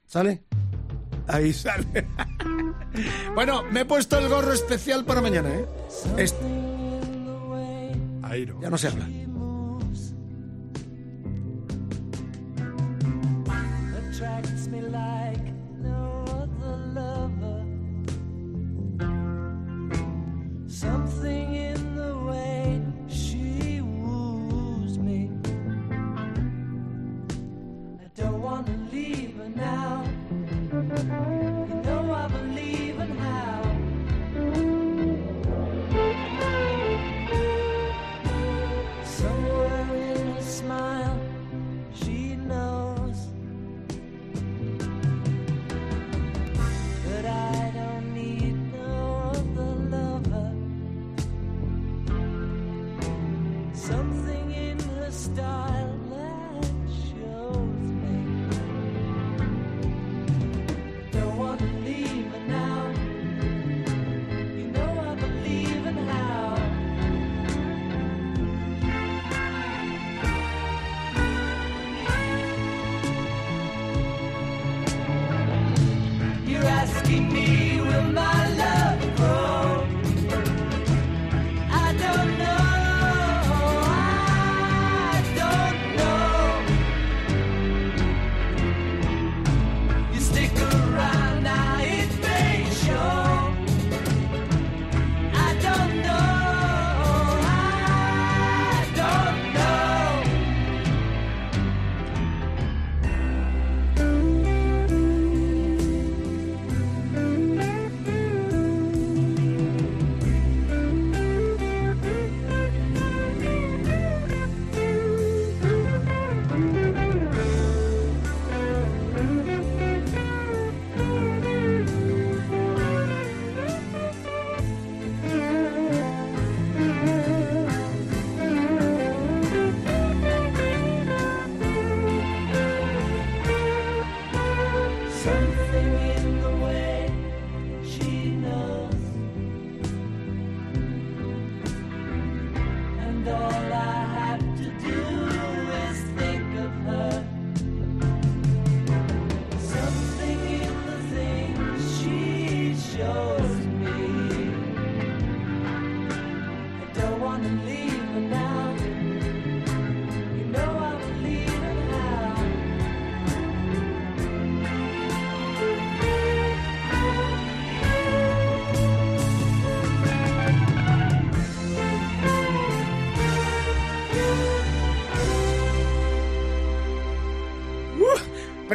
¿Sale? 0.07 0.45
Ahí 1.27 1.53
sale. 1.53 2.07
bueno, 3.35 3.63
me 3.71 3.81
he 3.81 3.85
puesto 3.85 4.19
el 4.19 4.29
gorro 4.29 4.53
especial 4.53 5.05
para 5.05 5.21
mañana, 5.21 5.49
¿eh? 5.51 5.67
Este. 6.17 6.45
Ahí 8.23 8.47
no. 8.47 8.61
Ya 8.61 8.71
no 8.71 8.79
se 8.79 8.89
habla. 8.89 9.07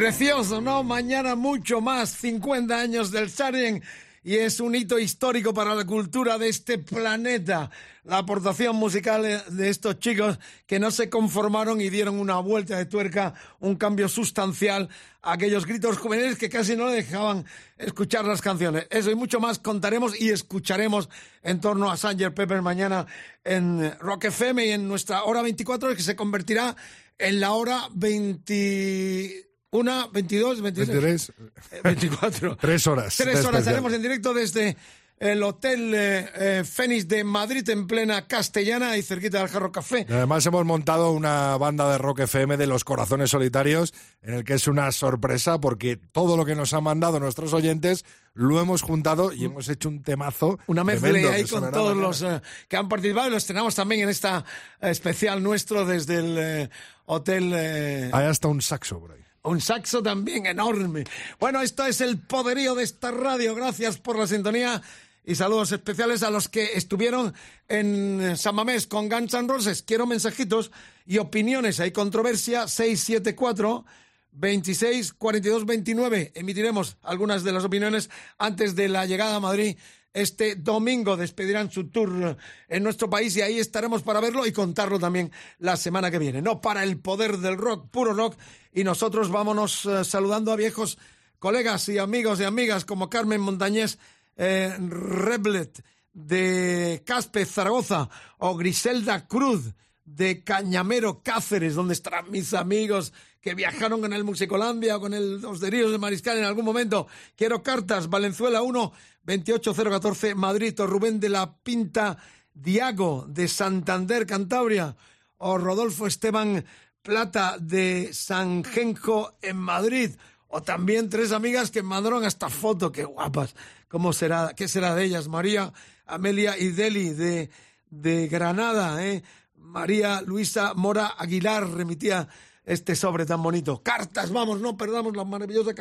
Precioso, 0.00 0.62
¿no? 0.62 0.82
Mañana 0.82 1.34
mucho 1.34 1.82
más, 1.82 2.08
50 2.08 2.74
años 2.74 3.10
del 3.10 3.28
Sarien. 3.28 3.82
Y 4.24 4.36
es 4.36 4.58
un 4.58 4.74
hito 4.74 4.98
histórico 4.98 5.52
para 5.52 5.74
la 5.74 5.84
cultura 5.84 6.38
de 6.38 6.48
este 6.48 6.78
planeta. 6.78 7.70
La 8.04 8.16
aportación 8.16 8.76
musical 8.76 9.44
de 9.46 9.68
estos 9.68 9.98
chicos 9.98 10.38
que 10.66 10.80
no 10.80 10.90
se 10.90 11.10
conformaron 11.10 11.82
y 11.82 11.90
dieron 11.90 12.18
una 12.18 12.38
vuelta 12.38 12.78
de 12.78 12.86
tuerca, 12.86 13.34
un 13.58 13.76
cambio 13.76 14.08
sustancial 14.08 14.88
a 15.20 15.32
aquellos 15.32 15.66
gritos 15.66 15.98
juveniles 15.98 16.38
que 16.38 16.48
casi 16.48 16.76
no 16.76 16.88
dejaban 16.88 17.44
escuchar 17.76 18.24
las 18.24 18.40
canciones. 18.40 18.86
Eso 18.88 19.10
y 19.10 19.14
mucho 19.14 19.38
más 19.38 19.58
contaremos 19.58 20.18
y 20.18 20.30
escucharemos 20.30 21.10
en 21.42 21.60
torno 21.60 21.90
a 21.90 21.98
Sanger 21.98 22.32
Pepper 22.32 22.62
mañana 22.62 23.04
en 23.44 23.94
Rock 24.00 24.24
FM 24.24 24.64
y 24.64 24.70
en 24.70 24.88
nuestra 24.88 25.24
hora 25.24 25.42
24 25.42 25.94
que 25.94 26.02
se 26.02 26.16
convertirá 26.16 26.74
en 27.18 27.38
la 27.38 27.52
hora 27.52 27.82
20... 27.92 29.49
Una, 29.72 30.08
22, 30.08 30.62
23, 30.62 31.02
23. 31.02 31.32
eh, 31.70 31.80
24. 31.84 32.56
Tres 32.60 32.86
horas. 32.86 33.16
Tres 33.16 33.28
horas 33.28 33.38
especial. 33.38 33.58
estaremos 33.58 33.92
en 33.92 34.02
directo 34.02 34.34
desde 34.34 34.76
el 35.20 35.42
Hotel 35.42 35.92
eh, 35.94 36.30
eh, 36.34 36.64
Fénix 36.64 37.06
de 37.06 37.22
Madrid 37.24 37.68
en 37.68 37.86
plena 37.86 38.26
castellana 38.26 38.96
y 38.96 39.02
cerquita 39.02 39.38
del 39.38 39.48
Jarro 39.48 39.70
Café. 39.70 40.06
Además 40.08 40.44
hemos 40.46 40.64
montado 40.64 41.12
una 41.12 41.58
banda 41.58 41.92
de 41.92 41.98
rock 41.98 42.20
FM 42.20 42.56
de 42.56 42.66
los 42.66 42.84
corazones 42.84 43.30
solitarios 43.30 43.92
en 44.22 44.34
el 44.34 44.44
que 44.44 44.54
es 44.54 44.66
una 44.66 44.90
sorpresa 44.92 45.60
porque 45.60 45.96
todo 45.96 46.38
lo 46.38 46.46
que 46.46 46.54
nos 46.54 46.72
han 46.72 46.84
mandado 46.84 47.20
nuestros 47.20 47.52
oyentes 47.52 48.06
lo 48.32 48.60
hemos 48.60 48.80
juntado 48.80 49.32
y 49.32 49.44
hemos 49.44 49.68
hecho 49.68 49.90
un 49.90 50.02
temazo. 50.02 50.58
Una 50.66 50.84
mezcla 50.84 51.10
ahí 51.10 51.44
con 51.44 51.70
todos 51.70 51.94
mañana. 51.94 52.06
los 52.08 52.22
eh, 52.22 52.40
que 52.66 52.76
han 52.78 52.88
participado 52.88 53.28
y 53.28 53.30
los 53.30 53.46
tenemos 53.46 53.74
también 53.74 54.00
en 54.00 54.08
esta 54.08 54.44
eh, 54.80 54.90
especial 54.90 55.42
nuestro 55.42 55.84
desde 55.84 56.16
el 56.16 56.38
eh, 56.38 56.70
Hotel... 57.04 58.10
Hay 58.12 58.24
hasta 58.24 58.48
un 58.48 58.62
saxo 58.62 58.98
por 58.98 59.12
ahí. 59.12 59.20
Un 59.42 59.60
saxo 59.60 60.02
también 60.02 60.44
enorme. 60.44 61.04
Bueno, 61.38 61.62
esto 61.62 61.86
es 61.86 62.02
el 62.02 62.18
poderío 62.18 62.74
de 62.74 62.84
esta 62.84 63.10
radio. 63.10 63.54
Gracias 63.54 63.96
por 63.96 64.18
la 64.18 64.26
sintonía 64.26 64.82
y 65.24 65.34
saludos 65.34 65.72
especiales 65.72 66.22
a 66.22 66.30
los 66.30 66.48
que 66.48 66.74
estuvieron 66.74 67.32
en 67.66 68.36
San 68.36 68.54
Mamés 68.54 68.86
con 68.86 69.08
Guns 69.08 69.32
N' 69.32 69.48
Roses. 69.48 69.82
Quiero 69.82 70.06
mensajitos 70.06 70.70
y 71.06 71.16
opiniones. 71.16 71.80
Hay 71.80 71.90
controversia 71.90 72.68
674 72.68 73.86
26 74.32 75.14
42 75.14 75.64
29. 75.64 76.32
Emitiremos 76.34 76.98
algunas 77.02 77.42
de 77.42 77.52
las 77.52 77.64
opiniones 77.64 78.10
antes 78.36 78.76
de 78.76 78.88
la 78.88 79.06
llegada 79.06 79.36
a 79.36 79.40
Madrid. 79.40 79.78
Este 80.12 80.56
domingo 80.56 81.16
despedirán 81.16 81.70
su 81.70 81.88
tour 81.88 82.36
en 82.68 82.82
nuestro 82.82 83.08
país 83.08 83.36
y 83.36 83.42
ahí 83.42 83.60
estaremos 83.60 84.02
para 84.02 84.20
verlo 84.20 84.44
y 84.44 84.52
contarlo 84.52 84.98
también 84.98 85.30
la 85.58 85.76
semana 85.76 86.10
que 86.10 86.18
viene. 86.18 86.42
No 86.42 86.60
para 86.60 86.82
el 86.82 86.98
poder 86.98 87.38
del 87.38 87.56
rock, 87.56 87.90
puro 87.90 88.12
rock. 88.12 88.36
Y 88.72 88.82
nosotros 88.82 89.30
vámonos 89.30 89.86
eh, 89.86 90.04
saludando 90.04 90.52
a 90.52 90.56
viejos 90.56 90.98
colegas 91.38 91.88
y 91.88 91.98
amigos 91.98 92.40
y 92.40 92.44
amigas 92.44 92.84
como 92.84 93.08
Carmen 93.08 93.40
Montañés 93.40 93.98
eh, 94.36 94.76
Reblet 94.78 95.84
de 96.12 97.02
Caspe, 97.06 97.44
Zaragoza, 97.44 98.08
o 98.38 98.56
Griselda 98.56 99.26
Cruz 99.28 99.74
de 100.04 100.42
Cañamero, 100.42 101.22
Cáceres, 101.22 101.74
donde 101.74 101.94
estarán 101.94 102.30
mis 102.30 102.52
amigos 102.52 103.12
que 103.40 103.54
viajaron 103.54 104.00
con 104.00 104.12
el 104.12 104.24
Musicolandia 104.24 104.96
o 104.96 105.00
con 105.00 105.14
el 105.14 105.40
Los 105.40 105.60
de 105.60 105.98
Mariscal 105.98 106.38
en 106.38 106.44
algún 106.44 106.64
momento. 106.64 107.06
Quiero 107.36 107.62
cartas, 107.62 108.08
Valenzuela 108.08 108.62
1, 108.62 108.92
28014, 109.26 110.34
Madrid, 110.34 110.78
o 110.80 110.86
Rubén 110.86 111.20
de 111.20 111.28
la 111.28 111.56
Pinta 111.58 112.18
Diago 112.54 113.26
de 113.28 113.48
Santander, 113.48 114.26
Cantabria, 114.26 114.96
o 115.38 115.58
Rodolfo 115.58 116.06
Esteban 116.06 116.64
Plata 117.02 117.56
de 117.58 118.10
San 118.12 118.64
Genjo 118.64 119.38
en 119.40 119.56
Madrid, 119.56 120.10
o 120.48 120.62
también 120.62 121.08
tres 121.08 121.32
amigas 121.32 121.70
que 121.70 121.82
mandaron 121.82 122.24
hasta 122.24 122.50
foto, 122.50 122.92
qué 122.92 123.04
guapas. 123.04 123.54
¿Cómo 123.88 124.12
será? 124.12 124.52
¿Qué 124.54 124.68
será 124.68 124.94
de 124.94 125.04
ellas? 125.04 125.28
María, 125.28 125.72
Amelia 126.06 126.58
y 126.58 126.68
Deli 126.68 127.10
de, 127.10 127.50
de 127.88 128.28
Granada, 128.28 129.04
¿eh? 129.06 129.22
María 129.54 130.20
Luisa 130.22 130.74
Mora 130.74 131.06
Aguilar 131.16 131.70
remitía 131.70 132.28
este 132.70 132.94
sobre 132.94 133.26
tan 133.26 133.42
bonito. 133.42 133.82
Cartas, 133.82 134.30
vamos, 134.30 134.60
no 134.60 134.76
perdamos 134.76 135.16
la 135.16 135.24
maravillosa 135.24 135.72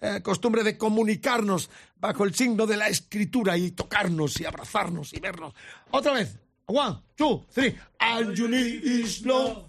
eh, 0.00 0.20
costumbre 0.22 0.64
de 0.64 0.78
comunicarnos 0.78 1.68
bajo 2.00 2.24
el 2.24 2.34
signo 2.34 2.66
de 2.66 2.78
la 2.78 2.88
escritura 2.88 3.58
y 3.58 3.72
tocarnos 3.72 4.40
y 4.40 4.46
abrazarnos 4.46 5.12
y 5.12 5.20
vernos. 5.20 5.52
Otra 5.90 6.14
vez. 6.14 6.38
One, 6.66 6.96
two, 7.14 7.44
three. 7.52 7.76
All 8.00 8.34
you 8.34 8.48
need 8.48 8.82
is 8.84 9.26
love. 9.26 9.64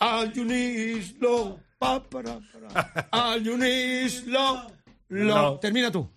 All 0.00 0.32
you 0.32 0.44
need 0.44 0.96
is 0.96 1.14
love. 1.20 1.60
All 3.12 3.42
you 3.42 3.56
need 3.56 4.06
is 4.06 4.26
love. 4.26 4.72
Love. 5.08 5.28
Love. 5.28 5.60
Termina 5.60 5.92
tú. 5.92 6.10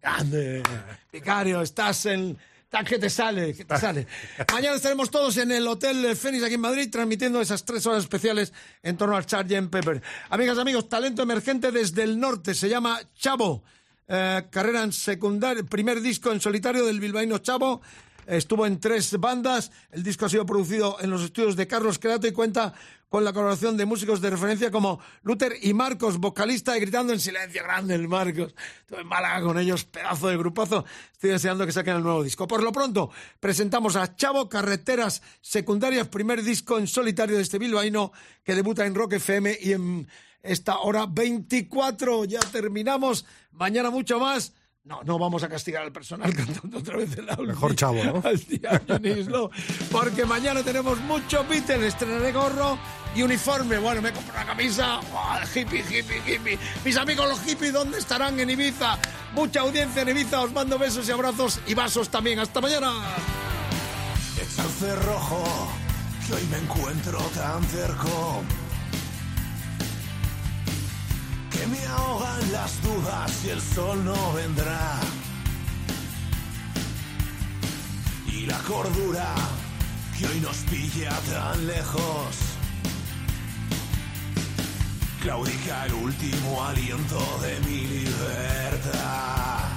Grande. 0.00 0.62
Vicario, 1.12 1.60
estás 1.60 2.06
en... 2.06 2.38
Que 2.84 2.98
te 2.98 3.08
sale, 3.08 3.54
que 3.54 3.64
te 3.64 3.78
sale. 3.78 4.06
Mañana 4.52 4.76
estaremos 4.76 5.10
todos 5.10 5.36
en 5.38 5.50
el 5.50 5.66
Hotel 5.66 6.14
Fénix 6.14 6.44
aquí 6.44 6.54
en 6.54 6.60
Madrid 6.60 6.88
transmitiendo 6.90 7.40
esas 7.40 7.64
tres 7.64 7.86
horas 7.86 8.02
especiales 8.02 8.52
en 8.82 8.96
torno 8.96 9.16
al 9.16 9.24
Sgt. 9.24 9.70
Pepper. 9.70 10.02
Amigas, 10.28 10.58
amigos, 10.58 10.88
talento 10.88 11.22
emergente 11.22 11.72
desde 11.72 12.02
el 12.02 12.20
norte. 12.20 12.54
Se 12.54 12.68
llama 12.68 13.00
Chavo. 13.18 13.62
Eh, 14.08 14.44
carrera 14.50 14.82
en 14.82 14.92
secundaria, 14.92 15.64
primer 15.64 16.00
disco 16.00 16.30
en 16.30 16.40
solitario 16.40 16.84
del 16.84 17.00
bilbaíno 17.00 17.38
Chavo. 17.38 17.80
Estuvo 18.26 18.66
en 18.66 18.80
tres 18.80 19.18
bandas. 19.18 19.70
El 19.90 20.02
disco 20.02 20.26
ha 20.26 20.28
sido 20.28 20.44
producido 20.44 20.96
en 21.00 21.10
los 21.10 21.22
estudios 21.22 21.54
de 21.56 21.66
Carlos 21.66 21.98
Creato 21.98 22.26
y 22.26 22.32
cuenta 22.32 22.74
con 23.08 23.24
la 23.24 23.32
colaboración 23.32 23.76
de 23.76 23.86
músicos 23.86 24.20
de 24.20 24.30
referencia 24.30 24.70
como 24.70 24.98
Luther 25.22 25.54
y 25.62 25.72
Marcos, 25.74 26.18
vocalista 26.18 26.76
y 26.76 26.80
gritando 26.80 27.12
en 27.12 27.20
silencio. 27.20 27.62
Grande 27.62 27.94
el 27.94 28.08
Marcos. 28.08 28.54
Estuve 28.80 29.02
en 29.02 29.06
Málaga 29.06 29.42
con 29.42 29.58
ellos, 29.58 29.84
pedazo 29.84 30.28
de 30.28 30.36
grupazo. 30.36 30.84
Estoy 31.12 31.30
deseando 31.30 31.64
que 31.64 31.72
saquen 31.72 31.96
el 31.96 32.02
nuevo 32.02 32.24
disco. 32.24 32.48
Por 32.48 32.62
lo 32.62 32.72
pronto, 32.72 33.10
presentamos 33.38 33.94
a 33.94 34.16
Chavo 34.16 34.48
Carreteras 34.48 35.22
Secundarias, 35.40 36.08
primer 36.08 36.42
disco 36.42 36.78
en 36.78 36.88
solitario 36.88 37.36
de 37.36 37.42
este 37.42 37.58
bilbaíno 37.58 38.12
que 38.42 38.56
debuta 38.56 38.84
en 38.84 38.94
Rock 38.94 39.14
FM 39.14 39.56
y 39.60 39.72
en 39.72 40.08
esta 40.42 40.80
hora 40.80 41.06
24. 41.06 42.24
Ya 42.24 42.40
terminamos. 42.40 43.24
Mañana 43.52 43.90
mucho 43.90 44.18
más. 44.18 44.52
No, 44.86 45.00
no 45.02 45.18
vamos 45.18 45.42
a 45.42 45.48
castigar 45.48 45.82
al 45.82 45.90
personal 45.90 46.32
cantando 46.36 46.78
otra 46.78 46.96
vez 46.96 47.16
el 47.18 47.28
álbum. 47.28 47.48
Mejor 47.48 47.74
Chavo, 47.74 48.04
¿no? 48.04 48.22
Porque 49.90 50.24
mañana 50.24 50.62
tenemos 50.62 51.00
mucho 51.00 51.44
Beatles, 51.44 51.82
estrenaré 51.82 52.30
gorro 52.30 52.78
y 53.14 53.22
uniforme. 53.22 53.78
Bueno, 53.78 54.00
me 54.00 54.12
compro 54.12 54.32
una 54.34 54.46
camisa, 54.46 55.00
¡Buah, 55.10 55.44
hippie, 55.44 55.80
hippie, 55.80 56.22
hippie. 56.24 56.58
Mis 56.84 56.96
amigos 56.96 57.28
los 57.28 57.40
hippies, 57.40 57.72
¿dónde 57.72 57.98
estarán 57.98 58.38
en 58.38 58.48
Ibiza? 58.48 58.96
Mucha 59.34 59.60
audiencia 59.60 60.02
en 60.02 60.10
Ibiza, 60.10 60.42
os 60.42 60.52
mando 60.52 60.78
besos 60.78 61.08
y 61.08 61.12
abrazos 61.12 61.60
y 61.66 61.74
vasos 61.74 62.08
también. 62.08 62.38
¡Hasta 62.38 62.60
mañana! 62.60 62.92
El 64.38 64.70
cerrojo, 64.70 65.44
que 66.26 66.34
hoy 66.34 66.46
me 66.50 66.58
encuentro 66.58 67.18
tan 67.34 67.62
cerco. 67.64 68.42
Que 71.56 71.66
me 71.68 71.86
ahogan 71.86 72.52
las 72.52 72.82
dudas 72.82 73.44
y 73.46 73.48
el 73.48 73.62
sol 73.62 74.04
no 74.04 74.32
vendrá. 74.34 75.00
Y 78.26 78.44
la 78.44 78.58
cordura, 78.58 79.34
que 80.18 80.26
hoy 80.26 80.40
nos 80.40 80.56
pilla 80.70 81.18
tan 81.32 81.66
lejos. 81.66 82.36
Claudica 85.22 85.86
el 85.86 85.94
último 85.94 86.62
aliento 86.62 87.18
de 87.40 87.60
mi 87.60 87.80
libertad. 87.86 89.70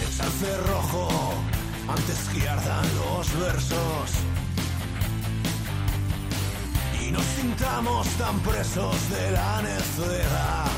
Echa 0.00 0.24
el 0.24 0.32
cerrojo 0.32 1.51
antes 1.92 2.18
que 2.32 2.40
los 2.40 3.38
versos 3.38 4.10
y 7.02 7.10
nos 7.10 7.24
sintamos 7.24 8.06
tan 8.16 8.38
presos 8.40 8.96
de 9.10 9.30
la 9.32 9.62
necedad. 9.62 10.70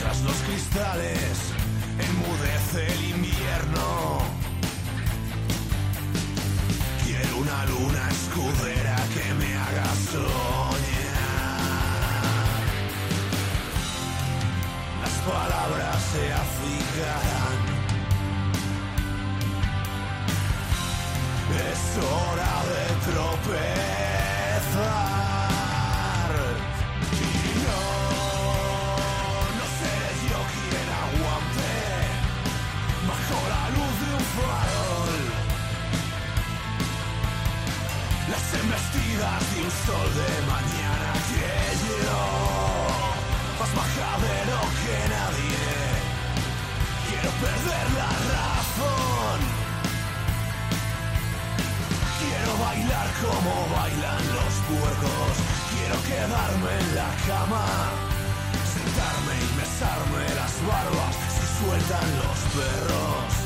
Tras 0.00 0.20
los 0.22 0.36
cristales 0.46 1.36
enmudece 2.06 2.86
el 2.94 3.04
invierno. 3.16 4.20
Quiero 7.04 7.36
una 7.38 7.66
luna 7.66 8.08
escudera 8.10 8.96
que 9.14 9.34
me 9.34 9.50
haga 9.64 9.88
soñar. 10.12 11.16
Las 15.02 15.14
palabras 15.32 15.98
se 16.12 16.32
acicalan. 16.32 17.65
Es 21.56 21.82
hora 21.96 22.54
de 22.70 22.82
tropezar. 23.06 23.56
Y 27.12 27.24
no, 27.64 27.82
no 29.56 29.64
seré 29.78 30.12
yo 30.28 30.40
quien 30.52 30.88
aguante 31.02 31.72
bajo 33.08 33.38
la 33.54 33.64
luz 33.74 33.94
de 34.02 34.08
un 34.18 34.24
farol. 34.36 35.16
Las 38.32 38.46
embestidas 38.60 39.40
de 39.50 39.56
un 39.64 39.72
sol 39.86 40.08
de 40.20 40.30
mañana 40.52 41.10
que 41.28 41.50
yo, 41.86 42.22
más 43.58 43.72
majadero 43.80 44.58
que 44.82 44.96
nadie, 45.14 45.64
quiero 47.08 47.30
perder 47.40 47.86
la 48.00 48.10
razón. 48.34 49.65
Bailar 52.66 53.08
como 53.22 53.52
bailan 53.76 54.22
los 54.36 54.54
puercos. 54.70 55.32
Quiero 55.70 55.98
quedarme 56.10 56.70
en 56.80 56.94
la 56.98 57.10
cama, 57.28 57.64
sentarme 58.74 59.34
y 59.46 59.48
besarme 59.60 60.22
las 60.40 60.54
barbas 60.66 61.14
si 61.34 61.44
sueltan 61.58 62.08
los 62.22 62.38
perros. 62.56 63.45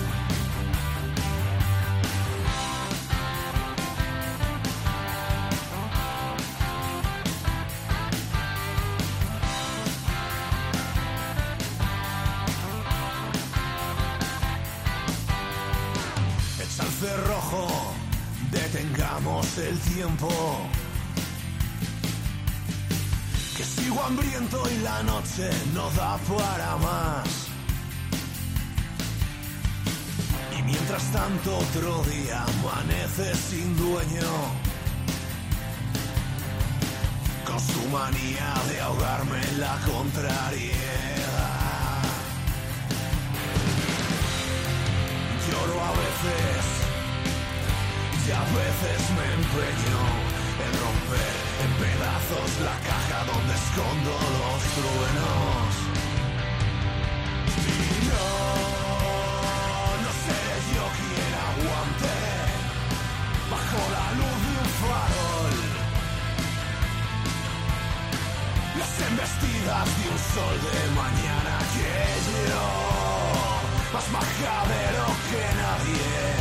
El 19.69 19.79
tiempo. 19.81 20.29
Que 23.57 23.65
sigo 23.65 24.03
hambriento 24.03 24.63
y 24.71 24.79
la 24.83 25.03
noche 25.03 25.51
no 25.75 25.91
da 25.91 26.17
para 26.19 26.77
más. 26.77 27.29
Y 30.59 30.63
mientras 30.63 31.03
tanto 31.13 31.59
otro 31.59 32.03
día 32.05 32.45
amanece 32.45 33.35
sin 33.35 33.77
dueño. 33.77 34.31
Con 37.47 37.61
su 37.61 37.89
manía 37.89 38.55
de 38.69 38.81
ahogarme 38.81 39.41
en 39.43 39.61
la 39.61 39.79
contrariedad. 39.87 40.81
Lloro 45.47 45.85
a 45.85 45.91
veces 45.91 46.80
que 48.31 48.37
a 48.37 48.45
veces 48.45 49.01
me 49.17 49.27
empeño 49.39 50.03
en 50.65 50.73
romper 50.85 51.33
en 51.65 51.71
pedazos 51.83 52.51
la 52.63 52.77
caja 52.89 53.19
donde 53.27 53.53
escondo 53.61 54.15
los 54.39 54.61
truenos. 54.77 55.71
Y 57.67 58.07
no, 58.11 58.29
no 60.05 60.11
seré 60.23 60.57
yo 60.75 60.85
quien 60.99 61.33
aguante 61.51 62.19
bajo 63.51 63.81
la 63.97 64.07
luz 64.19 64.39
de 64.47 64.53
un 64.63 64.71
farol. 64.81 65.55
Las 68.79 68.93
embestidas 69.11 69.87
de 69.99 70.05
un 70.15 70.21
sol 70.35 70.57
de 70.71 70.81
mañana 71.03 71.55
que 71.75 71.95
yo, 72.51 72.67
más 73.93 74.07
majadero 74.19 75.07
que 75.31 75.43
nadie 75.63 76.40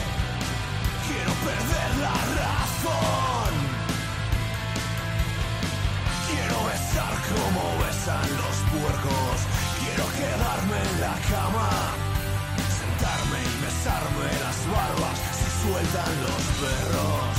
perder 1.48 1.92
la 2.06 2.18
razón. 2.42 3.52
Quiero 6.28 6.58
besar 6.72 7.14
como 7.32 7.62
besan 7.84 8.30
los 8.42 8.56
puercos. 8.74 9.36
Quiero 9.82 10.06
quedarme 10.20 10.78
en 10.90 11.02
la 11.02 11.16
cama, 11.34 11.70
sentarme 12.80 13.40
y 13.52 13.56
besarme 13.66 14.28
las 14.46 14.60
barbas 14.74 15.18
si 15.38 15.48
sueltan 15.62 16.14
los 16.26 16.44
perros. 16.62 17.39